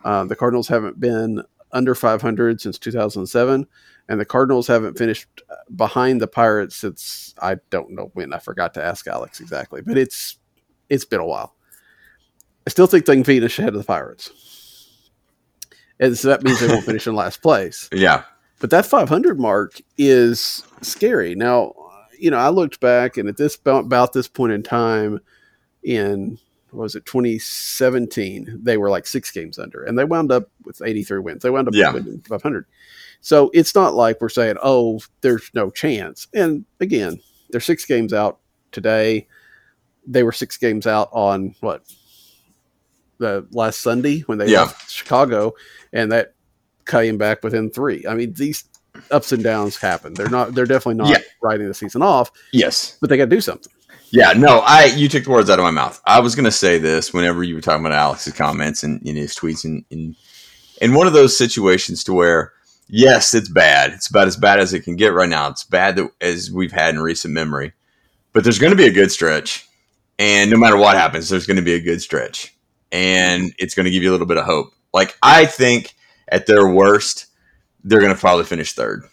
[0.05, 3.65] Uh, the Cardinals haven't been under 500 since 2007,
[4.07, 8.33] and the Cardinals haven't finished uh, behind the Pirates since I don't know when.
[8.33, 10.37] I forgot to ask Alex exactly, but it's
[10.89, 11.55] it's been a while.
[12.65, 14.62] I still think they can finish ahead of the Pirates.
[16.03, 17.89] And so that means they won't finish in last place.
[17.93, 18.23] Yeah.
[18.59, 21.35] But that 500 mark is scary.
[21.35, 21.73] Now,
[22.17, 25.19] you know, I looked back, and at this about this point in time,
[25.83, 26.37] in
[26.71, 30.81] what was it 2017, they were like six games under, and they wound up with
[30.83, 31.43] 83 wins.
[31.43, 31.91] They wound up Yeah.
[31.93, 32.65] winning 500.
[33.21, 36.27] So it's not like we're saying, oh, there's no chance.
[36.33, 38.39] And again, they're six games out
[38.71, 39.27] today.
[40.07, 41.83] They were six games out on what
[43.23, 44.61] the last Sunday when they Yeah.
[44.63, 45.53] left Chicago,
[45.91, 46.33] and that
[46.85, 48.05] came back within three.
[48.07, 48.65] I mean, these
[49.09, 50.13] ups and downs happen.
[50.13, 50.53] They're not.
[50.53, 51.23] They're definitely not Yeah.
[51.41, 52.97] writing the season off, Yes.
[53.01, 53.71] but they got to do something.
[54.11, 55.99] Yeah, no, I you took the words out of my mouth.
[56.05, 59.33] I was gonna say this whenever you were talking about Alex's comments and in his
[59.35, 60.15] tweets and in
[60.81, 62.51] in one of those situations to where
[62.87, 63.91] yes, it's bad.
[63.93, 65.49] It's about as bad as it can get right now.
[65.49, 67.73] It's bad that, as we've had in recent memory.
[68.33, 69.67] But there's gonna be a good stretch.
[70.19, 72.53] And no matter what happens, there's gonna be a good stretch.
[72.93, 74.73] And it's gonna give you a little bit of hope.
[74.93, 75.93] Like I think
[76.29, 77.25] at their worst,
[77.83, 79.03] they're gonna probably finish third.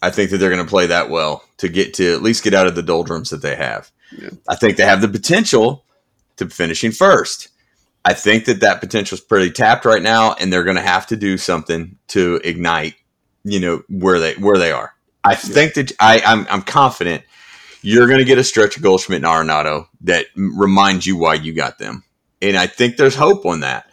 [0.00, 2.66] I think that they're gonna play that well to get to at least get out
[2.66, 3.90] of the doldrums that they have.
[4.48, 5.84] I think they have the potential
[6.36, 7.48] to finishing first.
[8.04, 11.08] I think that that potential is pretty tapped right now, and they're going to have
[11.08, 12.94] to do something to ignite,
[13.42, 14.94] you know, where they where they are.
[15.24, 17.24] I think that I I'm, I'm confident
[17.82, 21.52] you're going to get a stretch of Goldschmidt and Arenado that reminds you why you
[21.52, 22.04] got them,
[22.42, 23.88] and I think there's hope on that.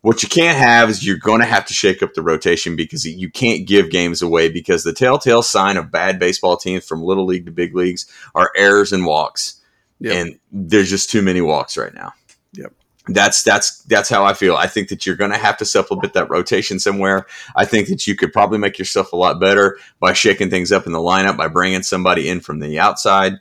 [0.00, 3.06] What you can't have is you're going to have to shake up the rotation because
[3.06, 7.24] you can't give games away because the telltale sign of bad baseball teams from little
[7.24, 9.60] league to big leagues are errors and walks
[10.00, 10.14] Yep.
[10.16, 12.12] and there's just too many walks right now.
[12.54, 12.72] Yep.
[13.06, 14.56] That's that's that's how I feel.
[14.56, 17.26] I think that you're going to have to supplement that rotation somewhere.
[17.54, 20.86] I think that you could probably make yourself a lot better by shaking things up
[20.86, 23.34] in the lineup by bringing somebody in from the outside.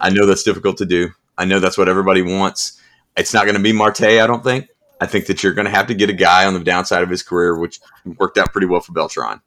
[0.00, 1.10] I know that's difficult to do.
[1.36, 2.80] I know that's what everybody wants.
[3.18, 4.68] It's not going to be Marte, I don't think.
[5.00, 7.10] I think that you're going to have to get a guy on the downside of
[7.10, 7.80] his career, which
[8.18, 9.40] worked out pretty well for Beltran.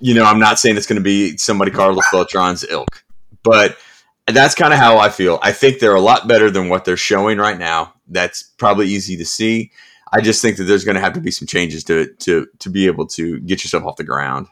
[0.00, 3.04] You know, I'm not saying it's going to be somebody Carlos Beltran's ilk,
[3.42, 3.78] but
[4.26, 5.38] that's kind of how I feel.
[5.42, 7.94] I think they're a lot better than what they're showing right now.
[8.08, 9.70] That's probably easy to see.
[10.12, 12.70] I just think that there's going to have to be some changes to to to
[12.70, 14.48] be able to get yourself off the ground.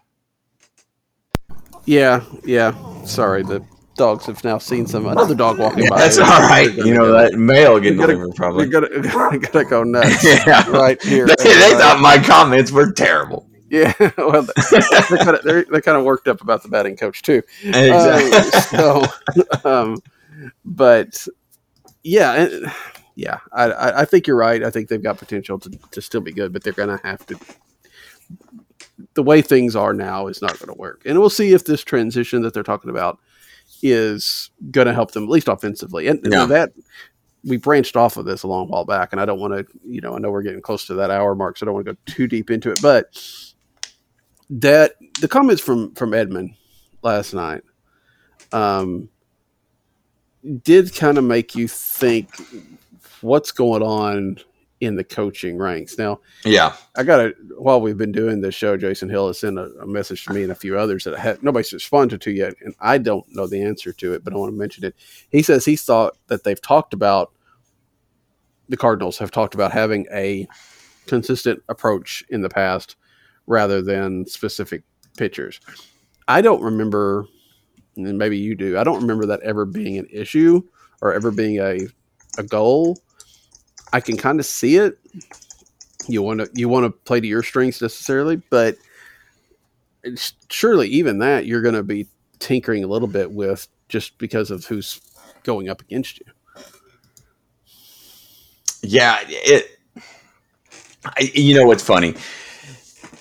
[1.84, 2.74] Yeah, yeah.
[3.04, 3.64] Sorry, the
[3.96, 5.98] dogs have now seen some another dog walking by.
[5.98, 6.72] That's all right.
[6.74, 8.66] You know gonna that mail getting gotta- delivered probably.
[8.68, 10.68] Gonna, we're gonna go nuts Yeah.
[10.70, 11.26] right here.
[11.26, 13.48] They, they thought my comments were terrible.
[13.70, 14.80] Yeah, well, they're
[15.18, 17.42] kind of they're, they're kind of worked up about the batting coach too.
[17.64, 18.78] Exactly.
[18.78, 19.06] Um,
[19.64, 19.96] so, um,
[20.64, 21.26] but
[22.04, 22.48] yeah,
[23.16, 24.62] yeah, I, I I think you're right.
[24.62, 27.26] I think they've got potential to, to still be good, but they're going to have
[27.26, 27.38] to.
[29.14, 31.82] The way things are now is not going to work, and we'll see if this
[31.82, 33.18] transition that they're talking about
[33.82, 36.08] is going to help them at least offensively.
[36.08, 36.46] And, and Yeah.
[36.46, 36.72] that
[37.44, 40.00] we branched off of this a long while back, and I don't want to, you
[40.00, 41.92] know, I know we're getting close to that hour mark, so I don't want to
[41.92, 43.06] go too deep into it, but
[44.50, 46.54] that the comments from from Edman
[47.02, 47.62] last night
[48.52, 49.08] um,
[50.62, 52.30] did kind of make you think
[53.20, 54.38] what's going on
[54.80, 55.98] in the coaching ranks.
[55.98, 56.74] Now, Yeah.
[56.96, 59.86] I got to while we've been doing this show, Jason Hill has sent a, a
[59.86, 62.74] message to me and a few others that I had nobody's responded to yet, and
[62.80, 64.94] I don't know the answer to it, but I want to mention it.
[65.30, 67.32] He says he thought that they've talked about
[68.68, 70.48] the Cardinals have talked about having a
[71.06, 72.96] consistent approach in the past
[73.46, 74.82] rather than specific
[75.16, 75.60] pitchers.
[76.28, 77.26] I don't remember,
[77.96, 78.78] and maybe you do.
[78.78, 80.62] I don't remember that ever being an issue
[81.02, 81.80] or ever being a
[82.38, 82.98] a goal.
[83.94, 84.98] I can kind of see it.
[86.08, 88.76] You want to you want to play to your strengths necessarily, but
[90.50, 92.08] surely even that you're going to be
[92.40, 95.00] tinkering a little bit with just because of who's
[95.44, 96.26] going up against you.
[98.82, 99.78] Yeah, it.
[101.04, 102.14] I, you know what's funny?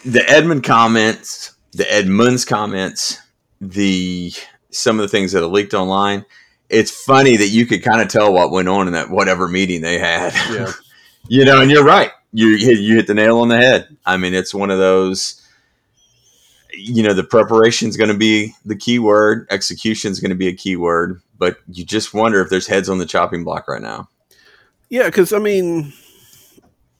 [0.05, 3.19] The Edman comments, the Edman's comments,
[3.61, 4.33] the
[4.71, 6.25] some of the things that have leaked online.
[6.69, 9.81] It's funny that you could kind of tell what went on in that whatever meeting
[9.81, 10.33] they had.
[10.51, 10.71] Yeah.
[11.27, 12.11] you know, and you're right.
[12.31, 13.95] You hit, you hit the nail on the head.
[14.05, 15.39] I mean, it's one of those.
[16.75, 19.45] You know, the preparation is going to be the key word.
[19.51, 21.21] Execution is going to be a key word.
[21.37, 24.09] But you just wonder if there's heads on the chopping block right now.
[24.89, 25.93] Yeah, because I mean,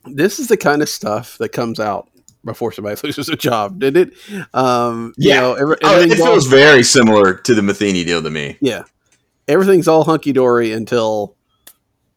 [0.06, 2.08] this is the kind of stuff that comes out
[2.46, 4.14] before somebody loses a job, did it?
[4.54, 5.40] Um, you Yeah.
[5.42, 8.58] know, every- Oh, it everything's all- feels very similar to the Matheny deal to me.
[8.62, 8.84] yeah,
[9.48, 11.36] everything's all hunky dory until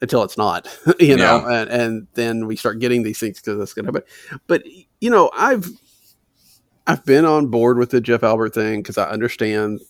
[0.00, 0.68] until it's not,
[1.00, 4.40] you know, and, and then we start getting these things because that's going to happen.
[4.46, 4.62] But
[5.00, 5.68] you know, I've
[6.86, 9.80] I've been on board with the Jeff Albert thing because I understand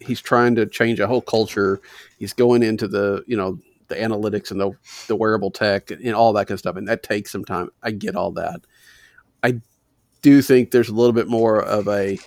[0.00, 1.80] he's trying to change a whole culture.
[2.18, 3.58] He's going into the you know
[3.88, 4.72] the analytics and the
[5.08, 7.70] the wearable tech and all that kind of stuff, and that takes some time.
[7.82, 8.60] I get all that.
[9.42, 9.60] I
[10.22, 12.18] do think there's a little bit more of a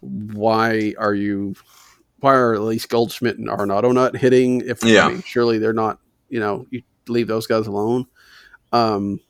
[0.00, 1.54] why are you
[2.22, 4.62] why are at least Goldschmidt and Arenado not hitting?
[4.64, 5.06] If Yeah.
[5.06, 5.98] I mean, surely they're not.
[6.28, 8.06] You know, you leave those guys alone.
[8.72, 9.20] Um,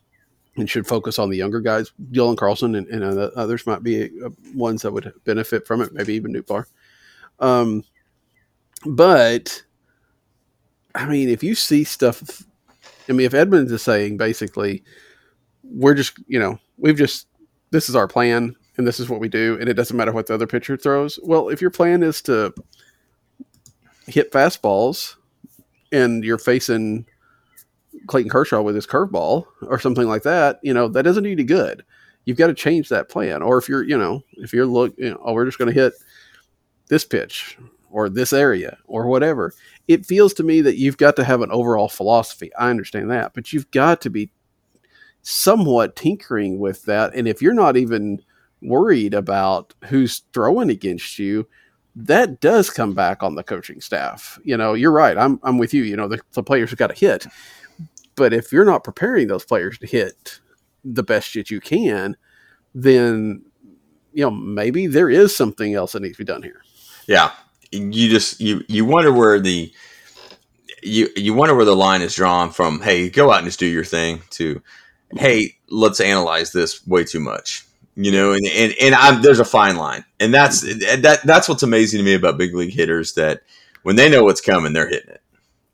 [0.56, 1.92] and should focus on the younger guys.
[2.12, 5.92] Dylan Carlson and, and uh, others might be uh, ones that would benefit from it.
[5.94, 6.66] Maybe even Nootbaar.
[7.40, 7.84] Um,
[8.84, 9.62] but
[10.94, 12.42] I mean, if you see stuff,
[13.08, 14.84] I mean, if Edmonds is saying basically,
[15.64, 17.26] we're just, you know, we've just,
[17.70, 20.26] this is our plan and this is what we do, and it doesn't matter what
[20.26, 21.18] the other pitcher throws.
[21.22, 22.54] Well, if your plan is to
[24.06, 25.16] hit fastballs
[25.90, 27.06] and you're facing
[28.06, 31.44] Clayton Kershaw with his curveball or something like that, you know, that doesn't do you
[31.44, 31.84] good.
[32.24, 33.42] You've got to change that plan.
[33.42, 35.80] Or if you're, you know, if you're look, you know, oh, we're just going to
[35.80, 35.92] hit
[36.88, 37.58] this pitch
[37.90, 39.52] or this area or whatever.
[39.88, 42.50] It feels to me that you've got to have an overall philosophy.
[42.58, 44.30] I understand that, but you've got to be
[45.22, 47.14] somewhat tinkering with that.
[47.14, 48.22] And if you're not even
[48.62, 51.48] worried about who's throwing against you,
[51.94, 54.38] that does come back on the coaching staff.
[54.44, 55.16] You know, you're right.
[55.18, 55.82] I'm, I'm with you.
[55.82, 57.26] You know, the, the players have got to hit.
[58.14, 60.40] But if you're not preparing those players to hit
[60.84, 62.16] the best that you can,
[62.74, 63.42] then,
[64.12, 66.62] you know, maybe there is something else that needs to be done here.
[67.06, 67.32] Yeah,
[67.70, 69.72] you just you you wonder where the
[70.82, 72.80] you you wonder where the line is drawn from.
[72.80, 74.22] Hey, go out and just do your thing.
[74.30, 74.62] To
[75.16, 77.66] hey, let's analyze this way too much.
[77.94, 81.62] You know, and and, and I'm, there's a fine line, and that's that that's what's
[81.62, 83.42] amazing to me about big league hitters that
[83.82, 85.22] when they know what's coming, they're hitting it.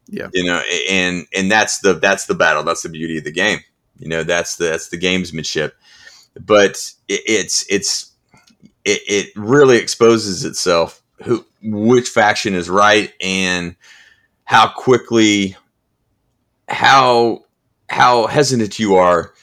[0.08, 0.28] Yeah.
[0.32, 0.60] you know,
[0.90, 2.64] and and that's the that's the battle.
[2.64, 3.60] That's the beauty of the game.
[3.98, 5.72] You know, that's the that's the gamesmanship.
[6.40, 8.12] But it, it's it's
[8.84, 13.76] it, it really exposes itself who which faction is right and
[14.44, 15.56] how quickly
[16.68, 17.44] how
[17.90, 19.34] how hesitant you are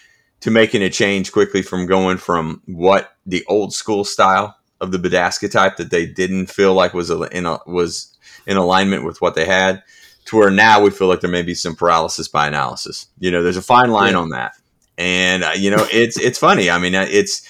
[0.46, 5.00] to making a change quickly from going from what the old school style of the
[5.00, 8.16] Budaska type that they didn't feel like was in a, was
[8.46, 9.82] in alignment with what they had
[10.26, 13.08] to where now we feel like there may be some paralysis by analysis.
[13.18, 14.20] You know, there's a fine line Yeah.
[14.20, 14.54] on that,
[15.00, 16.70] and uh, you know, it's it's funny.
[16.70, 17.50] I mean, uh, it's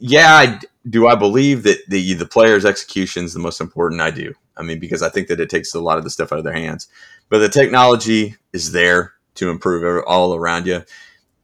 [0.00, 0.34] yeah.
[0.34, 0.58] I,
[0.88, 4.00] do I believe that the the player's execution is the most important?
[4.00, 4.34] I do.
[4.56, 6.44] I mean, because I think that it takes a lot of the stuff out of
[6.44, 6.88] their hands,
[7.28, 10.82] but the technology is there to improve all around you,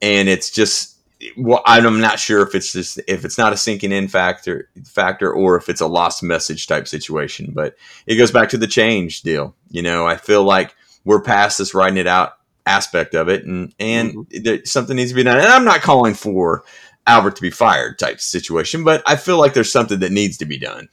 [0.01, 0.95] and it's just.
[1.39, 5.33] Well, I'm not sure if it's just if it's not a sinking in factor factor
[5.33, 7.75] or if it's a lost message type situation, but
[8.07, 9.55] it goes back to the change deal.
[9.71, 10.75] You know, I feel like
[11.07, 12.35] we're past this writing it out
[12.67, 14.43] aspect of it, and and mm-hmm.
[14.43, 15.39] there, something needs to be done.
[15.39, 16.65] And I'm not calling for
[17.07, 20.45] Albert to be fired type situation, but I feel like there's something that needs to
[20.45, 20.89] be done.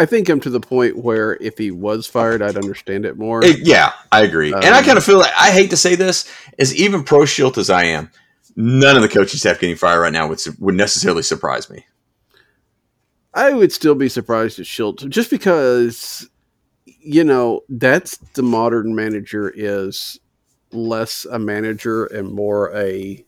[0.00, 3.44] I think I'm to the point where if he was fired, I'd understand it more.
[3.44, 5.94] It- yeah, I agree, and I Um, kind of feel like I hate to say
[5.94, 6.24] this,
[6.58, 8.10] as even pro Shildt as I am,
[8.56, 11.84] none of the coaching staff getting fired right now would would necessarily surprise me.
[13.34, 16.28] I would still be surprised at Shildt just because,
[16.86, 20.18] you know, that's the modern manager is
[20.72, 23.24] less a manager and more a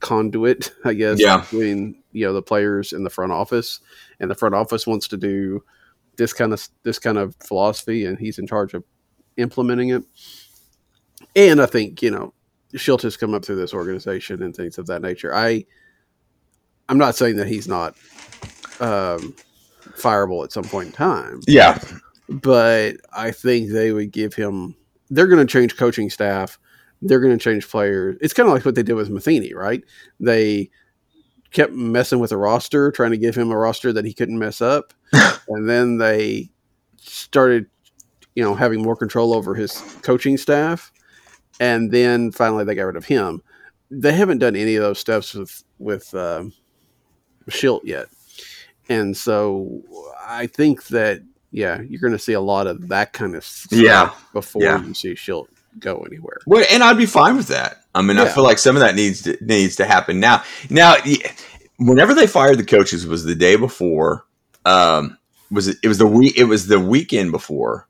[0.00, 1.42] conduit, I guess, Yeah.
[1.42, 3.80] between you know the players in the front office,
[4.20, 5.62] and the front office wants to do
[6.16, 8.84] this kind of this kind of philosophy, and he's in charge of
[9.36, 10.02] implementing it.
[11.36, 12.34] And I think you know
[12.74, 15.34] Shildt has come up through this organization and things of that nature.
[15.34, 15.64] I
[16.88, 17.96] I'm not saying that he's not
[18.80, 19.34] um,
[19.96, 21.78] fireable at some point in time, Yeah,
[22.28, 24.74] but I think they would give him.
[25.10, 26.58] They're going to change coaching staff.
[27.00, 28.16] They're going to change players.
[28.20, 29.82] It's kind of like what they did with Matheny, right?
[30.20, 30.70] They
[31.52, 34.60] kept messing with the roster, trying to give him a roster that he couldn't mess
[34.60, 34.92] up,
[35.48, 36.50] and then they
[36.98, 37.66] started,
[38.34, 40.92] you know, having more control over his coaching staff,
[41.60, 43.42] and then finally they got rid of him.
[43.90, 46.52] They haven't done any of those steps with with um
[47.48, 48.06] Shildt yet,
[48.90, 49.82] and so
[50.26, 53.78] I think that yeah, you're going to see a lot of that kind of stuff
[53.78, 54.12] Yeah.
[54.34, 54.84] before Yeah.
[54.84, 55.46] you see Shildt
[55.78, 56.38] go anywhere.
[56.46, 57.82] Well, and I'd be fine with that.
[57.94, 60.44] I mean, I feel like some of that needs to, needs to happen now.
[60.70, 60.96] Now,
[61.78, 64.24] whenever they fired the coaches was the day before.
[64.64, 65.18] Um,
[65.50, 65.78] was it?
[65.82, 66.36] It was the week.
[66.36, 67.88] It was the weekend before.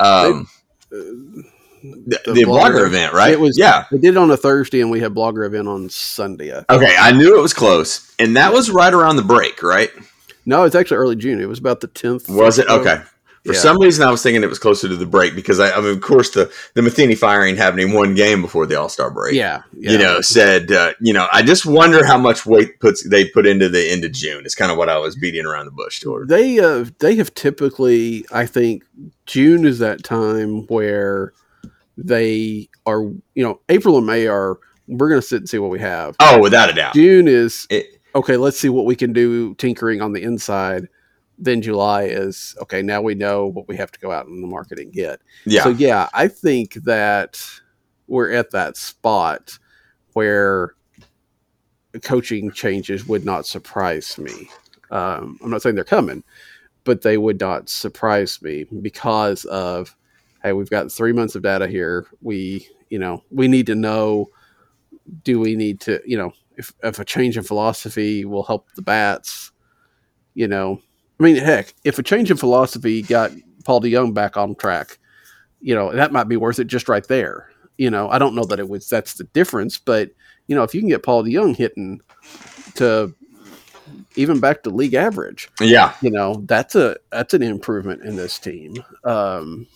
[0.00, 0.48] Um,
[0.90, 1.44] the,
[1.82, 3.32] the the blogger, blogger- event, right?
[3.32, 3.86] It was yeah.
[3.90, 6.52] They did it on a Thursday, and we had blogger event on Sunday.
[6.52, 6.64] I.
[6.68, 9.90] Okay, I knew it was close, and that was right around the break, right?
[10.44, 11.40] No, it's actually early June.
[11.40, 12.28] It was about the tenth.
[12.28, 13.02] Was it okay?
[13.44, 13.58] For Yeah.
[13.58, 15.90] some reason, I was thinking it was closer to the break because I, I mean,
[15.90, 19.34] of course, the the Matheny firing happening one game before the All Star break.
[19.34, 19.90] Yeah, yeah.
[19.90, 23.44] you know, said, uh, you know, I just wonder how much weight puts they put
[23.46, 24.42] into the end of June.
[24.44, 26.28] It's kind of what I was beating around the bush toward.
[26.28, 28.84] they uh, they have typically, I think,
[29.26, 31.32] June is that time where
[31.96, 35.70] they are, you know, April and May are we're going to sit and see what
[35.70, 36.16] we have.
[36.20, 36.94] Oh, without a doubt.
[36.94, 38.36] June is It- okay.
[38.36, 40.88] Let's see what we can do tinkering on the inside.
[41.42, 42.82] Then July is okay.
[42.82, 45.20] Now we know what we have to go out in the market and get.
[45.44, 45.64] Yeah.
[45.64, 47.44] So yeah, I think that
[48.06, 49.58] we're at that spot
[50.12, 50.76] where
[52.02, 54.48] coaching changes would not surprise me.
[54.92, 56.22] Um, I'm not saying they're coming,
[56.84, 59.96] but they would not surprise me because of
[60.44, 62.06] hey, we've got three months of data here.
[62.20, 64.30] We you know we need to know.
[65.24, 68.82] Do we need to you know if if a change in philosophy will help the
[68.82, 69.50] bats?
[70.34, 70.80] You know,
[71.22, 73.30] I mean, heck, if a change in philosophy got
[73.64, 74.98] Paul DeJong back on track,
[75.60, 77.48] you know, that might be worth it just right there.
[77.78, 80.10] You know, I don't know that it was that's the difference, but
[80.48, 82.00] you know, if you can get Paul DeJong hitting
[82.74, 83.14] to
[84.16, 85.94] even back to league average, yeah.
[86.02, 88.74] you know, that's a that's an improvement in this team.
[89.04, 89.68] Um,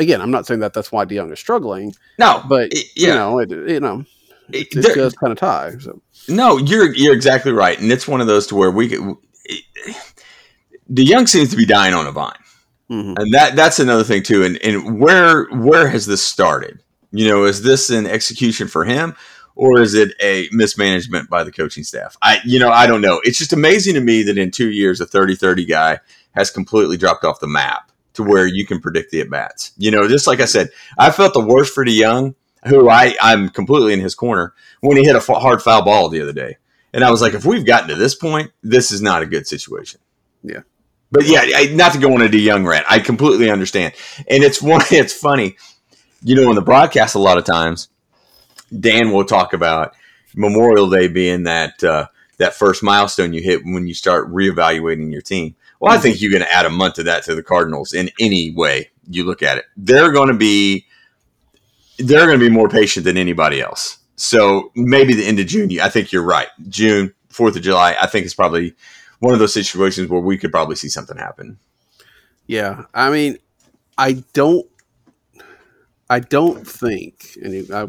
[0.00, 3.38] again, I'm not saying that that's why DeJong is struggling, No, but it- you know,
[3.38, 4.04] it, you know,
[4.52, 5.76] It- there- just kind of tie.
[5.78, 9.14] So No, you're you're exactly right, and it's one of those to where we could.
[10.92, 12.32] DeJong seems to be dying on a vine,
[12.90, 13.14] mhm.
[13.18, 14.44] and that that's another thing too.
[14.44, 16.80] And and where where has this started?
[17.10, 19.14] You know, is this an execution for him,
[19.54, 22.16] or is it a mismanagement by the coaching staff?
[22.22, 23.20] I you know I don't know.
[23.22, 26.00] It's just amazing to me that in two years a 30-30 guy
[26.32, 29.72] has completely dropped off the map to where you can predict the at bats.
[29.76, 32.34] You know, just like I said, I felt the worst for DeJong,
[32.66, 36.22] who I I'm completely in his corner when he hit a hard foul ball the
[36.22, 36.56] other day.
[36.92, 39.46] And I was like, if we've gotten to this point, this is not a good
[39.46, 40.00] situation.
[40.42, 40.62] Yeah.
[41.10, 42.86] But yeah, I, not to go on a Young rant.
[42.88, 43.94] I completely understand.
[44.28, 45.56] And it's one, it's funny,
[46.22, 47.88] you know, in the broadcast, a lot of times,
[48.78, 49.94] Dan will talk about
[50.34, 55.22] Memorial Day being that, uh, that first milestone you hit when you start reevaluating your
[55.22, 55.56] team.
[55.80, 58.10] Well, I think you're going to add a month to that to the Cardinals in
[58.18, 59.64] any way you look at it.
[59.76, 60.86] They're going to be
[61.98, 63.98] they're going to be more patient than anybody else.
[64.16, 65.70] So maybe the end of June.
[65.80, 66.48] I think you're right.
[66.68, 67.96] June, Fourth of July.
[68.00, 68.74] I think it's probably
[69.20, 71.58] one of those situations where we could probably see something happen.
[72.46, 73.38] Yeah, I mean,
[73.96, 74.66] I don't,
[76.08, 77.88] I don't think, and I,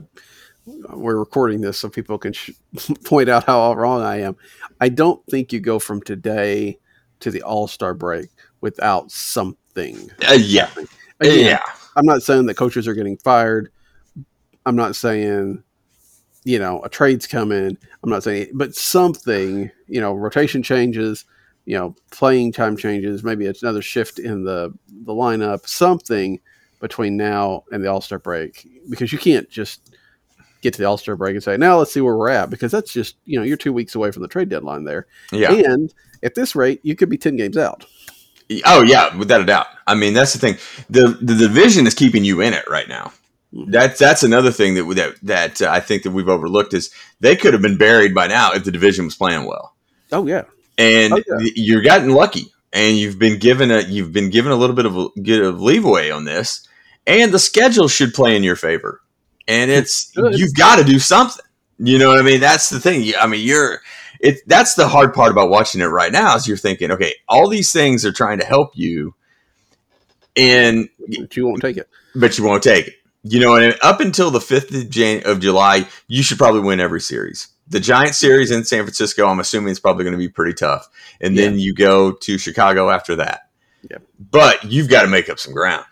[0.65, 2.51] we're recording this so people can sh-
[3.03, 4.36] point out how wrong I am.
[4.82, 6.80] I don't think you go from today
[7.21, 8.30] to the All Star break
[8.61, 10.11] without something.
[10.30, 10.69] Uh, yeah,
[11.19, 11.61] Again, yeah,
[11.95, 13.71] I'm not saying that coaches are getting fired.
[14.65, 15.63] I'm not saying,
[16.44, 17.78] you know, a trade's coming.
[18.04, 21.26] I'm not saying, but something, you know, rotation changes,
[21.66, 23.24] you know, playing time changes.
[23.24, 25.68] Maybe it's another shift in the the lineup.
[25.68, 26.40] Something
[26.80, 29.94] between now and the All Star break, because you can't just
[30.62, 32.72] get to the All Star break and say, now let's see where we're at, because
[32.72, 35.52] that's just, you know, you're two weeks away from the trade deadline there, yeah.
[35.52, 37.86] and at this rate, you could be ten games out.
[38.66, 39.68] Oh yeah, without a doubt.
[39.86, 40.58] I mean, that's the thing.
[40.90, 43.12] the The division is keeping you in it right now.
[43.52, 47.36] That's that's another thing that that that uh, I think that we've overlooked is they
[47.36, 49.76] could have been buried by now if the division was playing well.
[50.12, 50.43] Oh yeah,
[50.78, 51.50] and Oh, yeah.
[51.56, 54.95] you're gotten lucky and you've been given a you've been given a little bit of
[54.95, 56.68] a bit of leeway on this
[57.08, 59.02] and the schedule should play in your favor
[59.47, 60.38] and it's Good.
[60.38, 61.43] you've got to do something
[61.80, 63.82] you know what i mean that's the thing i mean you're
[64.20, 67.50] it that's the hard part about watching it right now is you're thinking okay all
[67.50, 69.16] these things are trying to help you
[70.36, 71.89] and but you won't take it.
[72.16, 72.93] but you won't take it.
[73.30, 76.80] You know, and up until the fifth of, Jan- of July, you should probably win
[76.80, 77.47] every series.
[77.67, 80.89] The Giant series in San Francisco, I'm assuming it's probably going to be pretty tough,
[81.21, 83.41] and then you go to Chicago after that.
[83.89, 84.01] Yep.
[84.19, 85.86] But you've got to make up some ground,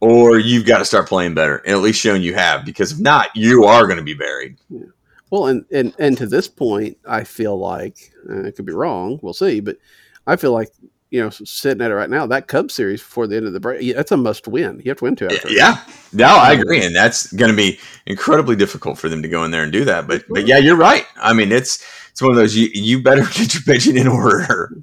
[0.00, 2.66] or you've got to start playing better, and at least showing you have.
[2.66, 4.58] Because if not, you are going to be buried.
[4.68, 4.84] Yeah.
[5.30, 9.18] Well, and, and and to this point, I feel like and it could be wrong.
[9.22, 9.78] We'll see, but
[10.26, 10.68] I feel like
[11.14, 13.60] you know sitting at it right now, that Cubs series before the end of the
[13.60, 14.82] break, that's a must win.
[14.84, 15.26] You have to win two.
[15.26, 15.48] out of.
[15.48, 15.80] Yeah,
[16.12, 19.52] no, I agree, and that's going to be incredibly difficult for them to go in
[19.52, 20.08] there and do that.
[20.08, 21.06] But but yeah, you're right.
[21.14, 24.76] I mean, it's it's one of those you you better get your pitching in order.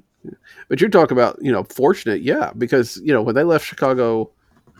[0.68, 4.30] But you're talking about you know fortunate, yeah, because you know when they left Chicago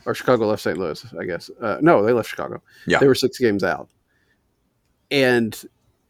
[0.06, 0.78] or Chicago left St.
[0.78, 1.50] Louis, I guess.
[1.60, 2.62] Uh, no, they left Chicago.
[2.86, 2.98] Yeah.
[2.98, 3.90] they were six games out,
[5.10, 5.62] and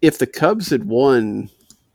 [0.02, 1.50] if the Cubs had won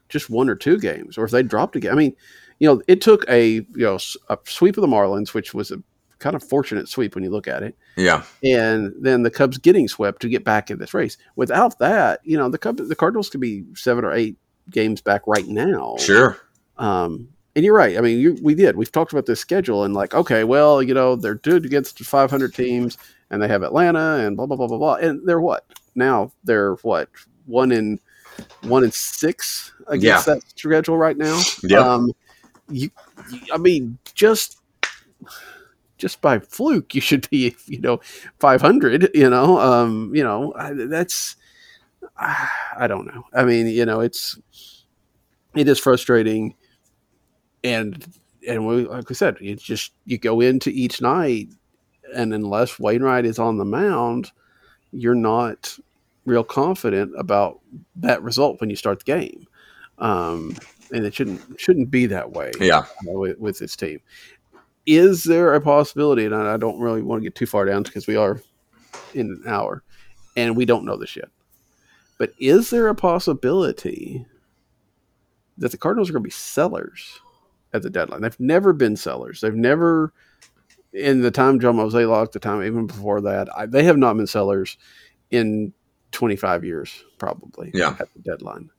[0.10, 2.16] just one or two games, or if they dropped a game, I mean,
[2.60, 3.97] you know, it took a you know
[4.30, 5.82] a sweep of the Marlins, which was a
[6.20, 7.78] kind of fortunate sweep when you look at it.
[7.95, 11.18] Yeah, and then the Cubs getting swept to get back in this race.
[11.36, 14.38] Without that, you know, the Cubs, the Cardinals could be seven or eight
[14.70, 15.95] games back right now.
[15.97, 16.38] sure.
[16.78, 17.97] Um, and you're right.
[17.97, 18.76] I mean, you, we did.
[18.76, 22.53] We've talked about this schedule and like, okay, well, you know, they're good against 500
[22.53, 22.99] teams,
[23.32, 24.95] and they have Atlanta and blah blah blah blah blah.
[24.95, 26.32] And they're what now?
[26.43, 27.10] They're what
[27.47, 27.99] one in
[28.62, 31.41] one in six against that schedule right now.
[31.64, 31.82] Yep.
[31.82, 32.12] Um,
[32.70, 32.89] you,
[33.32, 34.59] you, I mean, just
[35.97, 37.99] just by fluke, you should be, you know,
[38.39, 39.09] 500.
[39.13, 40.53] You know, um, you know,
[40.88, 41.36] that's.
[42.20, 43.26] I don't know.
[43.34, 44.39] I mean, you know, it's
[45.55, 46.55] it is frustrating,
[47.63, 48.05] and
[48.47, 51.49] and we, like I said, you just you go into each night,
[52.15, 54.32] and unless Wainwright is on the mound,
[54.91, 55.78] you're not
[56.26, 57.59] real confident about
[57.95, 59.47] that result when you start the game.
[59.97, 60.55] Um,
[60.92, 62.52] and it shouldn't shouldn't be that way.
[62.60, 64.00] Yeah, with, with this team.
[64.86, 66.26] Is there a possibility?
[66.26, 68.42] And I don't really want to get too far down because we are
[69.14, 69.84] in an hour,
[70.36, 71.30] and we don't know this yet.
[72.18, 74.26] But is there a possibility
[75.58, 77.20] that the Cardinals are going to be sellers
[77.74, 78.22] at the deadline?
[78.22, 79.42] They've never been sellers.
[79.42, 80.14] They've never,
[80.94, 84.28] in the time John Mozeliak, the time even before that, I, they have not been
[84.28, 84.78] sellers
[85.30, 85.74] in
[86.12, 87.72] 25 years, probably.
[87.74, 87.96] Yeah.
[88.00, 88.70] At the deadline.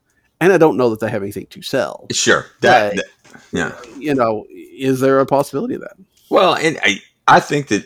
[0.40, 2.06] And I don't know that they have anything to sell.
[2.12, 2.46] sure.
[2.60, 3.04] That, that-
[3.52, 3.78] yeah.
[3.98, 5.96] You know, is there a possibility of that?
[6.30, 7.84] Well, and I I think that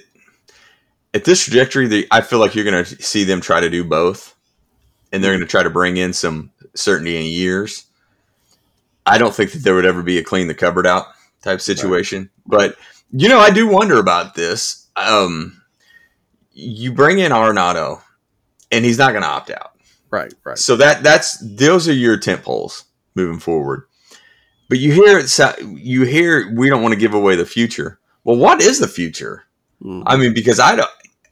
[1.14, 3.84] at this trajectory, they, I feel like you're going to see them try to do
[3.84, 4.34] both,
[5.12, 7.84] and they're going to try to bring in some certainty in years.
[9.04, 11.06] I don't think that there would ever be a clean the cupboard out
[11.42, 12.76] type situation, but
[13.12, 14.86] you know, I do wonder about this.
[14.96, 15.60] Um,
[16.52, 18.00] you bring in Arenado,
[18.70, 19.71] and he's not going to opt out.
[20.12, 20.58] Right, right.
[20.58, 22.84] So that that's those are your tent poles
[23.14, 23.84] moving forward.
[24.68, 25.38] But you hear it.
[25.60, 27.98] You hear we don't want to give away the future.
[28.22, 29.44] Well, what is the future?
[29.82, 30.02] Mm.
[30.06, 30.90] I mean, because I don't.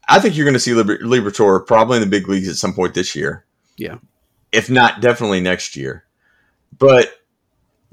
[0.09, 2.72] I think you're going to see Liber- Liberatore probably in the big leagues at some
[2.72, 3.45] point this year.
[3.76, 3.99] Yeah.
[4.51, 6.05] If not, definitely next year.
[6.76, 7.12] But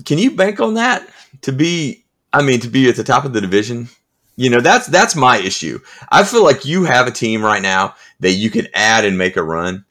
[0.06, 1.08] can you bank on that
[1.42, 2.06] to be?
[2.34, 3.90] I mean, to be at the top of the division.
[4.38, 5.80] You know, that's that's my issue.
[6.10, 9.36] I feel like you have a team right now that you can add and make
[9.36, 9.84] a run,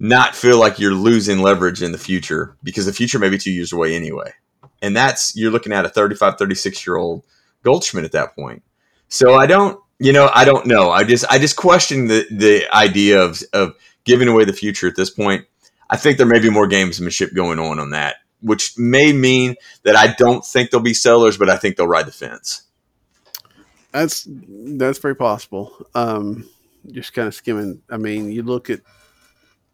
[0.00, 3.52] not feel like you're losing leverage in the future because the future may be two
[3.52, 4.32] years away anyway.
[4.82, 7.22] And that's you're looking at a 35, 36 year old
[7.62, 8.62] Goldschmidt at that point.
[9.08, 10.90] So I don't, you know, I don't know.
[10.90, 13.74] I just I just question the the idea of of
[14.04, 15.44] giving away the future at this point.
[15.90, 19.96] I think there may be more gamesmanship going on on that, which may mean that
[19.96, 22.62] I don't think they'll be sellers, but I think they'll ride the fence.
[23.92, 25.74] That's that's very possible.
[25.94, 26.48] Um,
[26.90, 27.82] just kind of skimming.
[27.90, 28.80] I mean, you look at,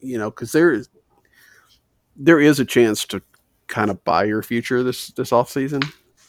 [0.06, 0.88] you know, because there is
[2.16, 3.20] there is a chance to
[3.66, 5.82] kind of buy your future this this off season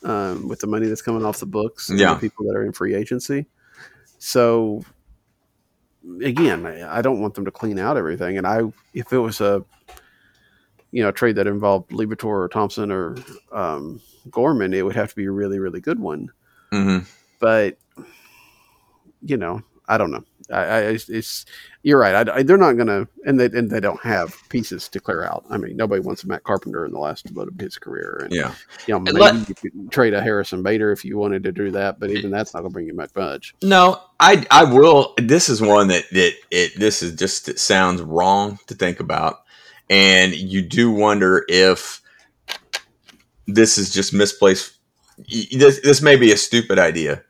[0.04, 1.90] um, with the money that's coming off the books.
[1.90, 3.46] and the people that are in free agency.
[4.20, 4.84] So
[6.24, 8.38] again, I, I don't want them to clean out everything.
[8.38, 8.62] And I,
[8.94, 9.64] if it was a,
[10.92, 13.16] you know, trade that involved Liberatore or Thompson or
[13.52, 14.02] um,
[14.32, 16.32] Gorman, it would have to be a really, really good one
[16.74, 17.06] Mm-hmm.
[17.40, 17.78] but
[19.22, 20.24] you know, I don't know.
[20.52, 21.46] I, I it's, it's
[21.84, 22.28] you're right.
[22.28, 25.46] I, I- they're not gonna, and they and they don't have pieces to clear out.
[25.50, 28.34] I mean, nobody wants a Matt Carpenter in the last vote of his career, and
[28.34, 28.54] Yeah.
[28.88, 31.72] you know, maybe let- you could trade a Harrison Bader if you wanted to do
[31.72, 33.56] that, but even that's not gonna bring you much much.
[33.62, 35.14] No, I I will.
[35.18, 39.44] This is one that that it this is just it sounds wrong to think about,
[39.90, 42.02] and you do wonder if
[43.48, 44.74] this is just misplaced.
[45.52, 47.24] This this may be a stupid idea.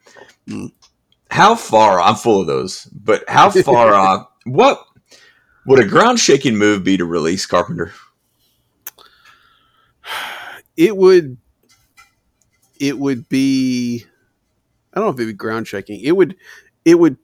[0.48, 0.72] Mm.
[1.30, 2.00] How far?
[2.00, 4.28] I'm full of those, but how far off?
[4.46, 4.84] What
[5.66, 7.92] would a ground shaking move be to release Carpenter?
[10.76, 11.38] It would,
[12.80, 14.06] it would be,
[14.94, 16.00] I don't know if it'd be ground shaking.
[16.02, 16.36] It would,
[16.86, 17.18] it would,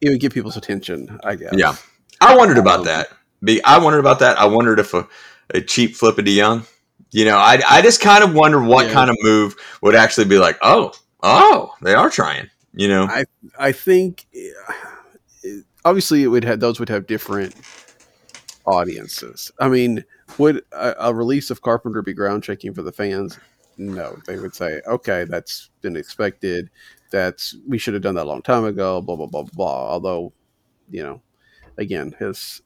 [0.00, 1.18] it would get people's attention.
[1.22, 1.54] I guess.
[1.54, 1.76] Yeah.
[2.20, 3.08] I wondered about Um, that.
[3.42, 4.38] Be I wondered about that.
[4.38, 5.06] I wondered if a,
[5.50, 6.66] a cheap flip of DeJong.
[7.12, 8.92] You know, I, I just kind of wonder what Yeah.
[8.92, 12.50] kind of move would actually be like, oh, oh, they are trying.
[12.74, 13.24] You know, I
[13.58, 15.48] I think uh,
[15.84, 17.54] obviously it would have those would have different
[18.66, 19.52] audiences.
[19.60, 20.04] I mean,
[20.38, 23.38] would a, a release of Carpenter be ground shaking for the fans?
[23.76, 26.70] No, they would say, okay, that's been expected.
[27.10, 29.00] That's we should have done that a long time ago.
[29.00, 29.50] Blah blah blah blah.
[29.52, 29.90] blah.
[29.90, 30.32] Although,
[30.90, 31.22] you know,
[31.78, 32.60] again, his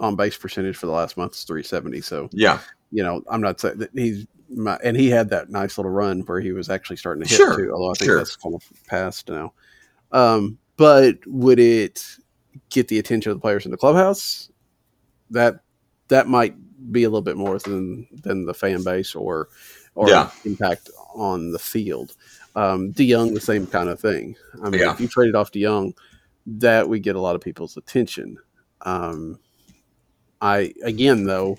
[0.00, 2.00] on base percentage for the last month is three seventy.
[2.00, 2.60] So yeah,
[2.90, 6.20] you know, I'm not saying that he's my, and he had that nice little run
[6.22, 7.72] where he was actually starting to hit Sure, too.
[7.72, 8.16] Although I think sure.
[8.18, 9.52] that's kind of past now.
[10.12, 12.04] Um, but would it
[12.70, 14.50] get the attention of the players in the clubhouse?
[15.30, 15.60] That
[16.08, 16.54] that might
[16.92, 19.48] be a little bit more than than the fan base or
[19.94, 20.30] or Yeah.
[20.44, 22.14] impact on the field.
[22.56, 24.36] Um, DeJong, the same kind of thing.
[24.62, 24.92] I mean, Yeah.
[24.92, 25.94] if you traded off DeJong,
[26.46, 28.38] that would get a lot of people's attention.
[28.82, 29.38] Um,
[30.40, 31.58] I again though,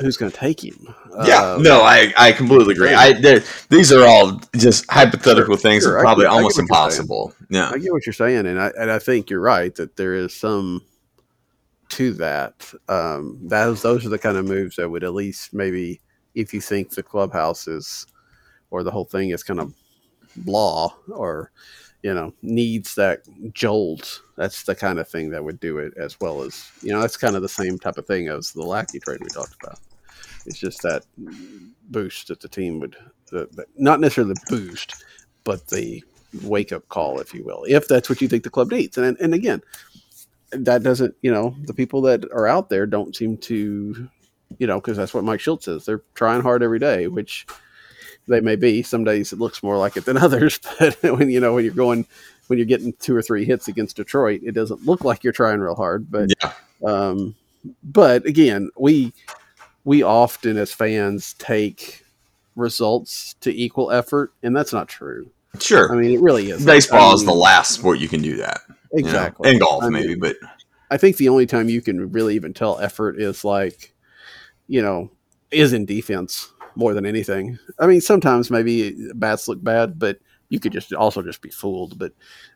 [0.00, 0.94] who's going to take him?
[1.24, 1.42] yeah.
[1.54, 2.92] Uh, no, I, I completely agree.
[2.94, 7.00] I these are all just hypothetical things, sure, I probably get- almost what you're saying.
[7.00, 7.34] impossible.
[7.48, 10.14] Yeah, I get what you're saying, and I and I think you're right that there
[10.14, 10.82] is some
[11.90, 12.72] to that.
[12.88, 16.00] Um, those those are the kind of moves that would at least maybe
[16.34, 18.06] if you think the clubhouse is
[18.70, 19.74] or the whole thing is kind of
[20.36, 21.50] blah or
[22.02, 23.22] you know, needs that
[23.52, 24.22] jolt.
[24.36, 27.00] That's the kind of thing that would do it as well as you know.
[27.00, 29.78] That's kind of the same type of thing as the Lackey trade we talked about.
[30.46, 31.04] It's just that
[31.90, 32.96] boost that the team would,
[33.30, 35.04] the, the, not necessarily the boost,
[35.44, 36.02] but the
[36.42, 38.96] wake up call, if you will, if that's what you think the club needs.
[38.96, 39.62] And and again,
[40.52, 44.08] that doesn't, you know, the people that are out there don't seem to,
[44.58, 45.84] you know, because that's what Mike Shildt says.
[45.84, 47.46] They're trying hard every day, which
[48.30, 48.82] they may be.
[48.82, 51.74] Some days it looks more like it than others, but when you know when you're
[51.74, 52.06] going
[52.46, 55.60] when you're getting two or three hits against Detroit, it doesn't look like you're trying
[55.60, 56.10] real hard.
[56.10, 56.52] But Yeah.
[56.84, 57.34] um,
[57.82, 59.12] but again, we
[59.84, 62.04] we often as fans take
[62.56, 65.30] results to equal effort, and that's not true.
[65.58, 65.92] Sure.
[65.92, 66.64] I mean, it really is.
[66.64, 68.60] Baseball I is the last sport you can do that.
[68.92, 69.08] you know?
[69.08, 69.50] exactly.
[69.50, 70.36] And golf, I mean, maybe, but
[70.90, 73.92] I think the only time you can really even tell effort is like,
[74.68, 75.10] you know,
[75.50, 77.58] is in defense more than anything.
[77.78, 80.18] I mean, sometimes maybe bats look bad, but
[80.48, 81.98] you could just also just be fooled.
[81.98, 82.12] But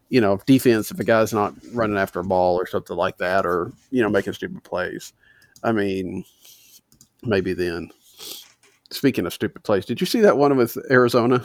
[0.09, 3.47] you know, defense if a guy's not running after a ball or something like that,
[3.47, 5.13] or you know, making stupid plays.
[5.63, 6.25] I mean,
[7.23, 7.91] maybe then.
[8.91, 11.45] Speaking of stupid plays, did you see that one with Arizona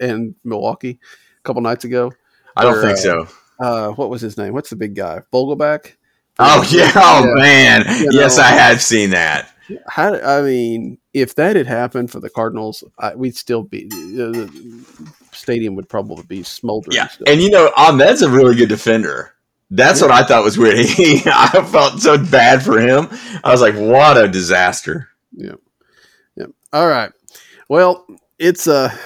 [0.00, 0.98] and Milwaukee
[1.38, 2.10] a couple nights ago?
[2.56, 3.28] I don't think uh, so.
[3.60, 4.54] Uh, what was his name?
[4.54, 5.20] What's the big guy?
[5.32, 5.92] Vogelbach.
[6.38, 7.34] Oh yeah, oh Yeah.
[7.34, 8.38] man, You yes.
[8.38, 9.52] I have seen that.
[9.88, 14.30] How, I mean, if that had happened for the Cardinals, I, we'd still be uh,
[14.30, 14.94] the
[15.32, 16.96] stadium would probably be smoldering.
[16.96, 17.26] Yeah, still.
[17.28, 19.34] and you know, Ahmed's a really good defender.
[19.70, 20.78] That's what I thought was weird.
[20.86, 23.08] He, I felt so bad for him.
[23.44, 25.08] I was like, what a disaster.
[25.32, 25.54] yeah,
[26.36, 26.46] yeah.
[26.72, 27.12] All right.
[27.68, 28.06] Well,
[28.38, 28.96] it's uh,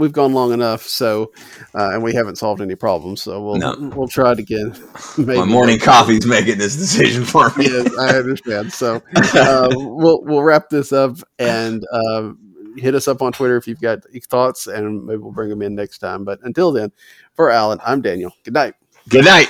[0.00, 1.32] we've gone long enough, so
[1.74, 3.76] uh, and we haven't solved any problems, so we'll No.
[3.94, 4.74] we'll try it again.
[5.18, 7.66] My morning coffee's making this decision for me.
[7.66, 8.72] yes, I understand.
[8.72, 12.32] So uh, we'll we'll wrap this up and uh,
[12.76, 15.74] hit us up on Twitter if you've got thoughts, and maybe we'll bring them in
[15.74, 16.24] next time.
[16.24, 16.90] But until then,
[17.34, 18.32] for Allen, I'm Daniel.
[18.44, 18.74] Good night.
[19.08, 19.48] Good night.